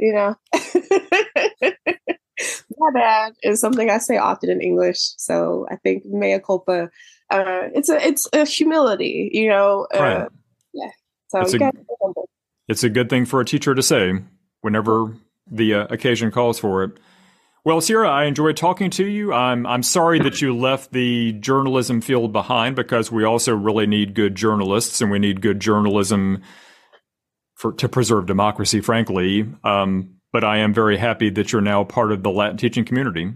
[0.00, 0.36] You know?
[2.78, 5.00] My bad is something I say often in English.
[5.18, 6.88] So I think mea culpa.
[7.28, 9.86] Uh, it's a it's a humility, you know.
[9.94, 10.28] Uh, right.
[10.72, 10.90] Yeah.
[11.34, 11.72] So it's a,
[12.68, 14.14] it's a good thing for a teacher to say
[14.60, 15.16] whenever
[15.50, 16.92] the uh, occasion calls for it.
[17.64, 19.32] Well, Sierra, I enjoyed talking to you.
[19.32, 24.14] I'm I'm sorry that you left the journalism field behind because we also really need
[24.14, 26.42] good journalists and we need good journalism
[27.54, 28.82] for to preserve democracy.
[28.82, 32.84] Frankly, um, but I am very happy that you're now part of the Latin teaching
[32.84, 33.32] community.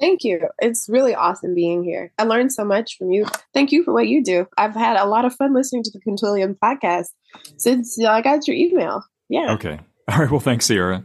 [0.00, 0.48] Thank you.
[0.60, 2.12] It's really awesome being here.
[2.18, 3.26] I learned so much from you.
[3.52, 4.46] Thank you for what you do.
[4.56, 7.08] I've had a lot of fun listening to the Quintilian podcast
[7.56, 9.04] since I got your email.
[9.28, 9.52] Yeah.
[9.52, 9.80] Okay.
[10.08, 10.30] All right.
[10.30, 11.04] Well, thanks, Sierra.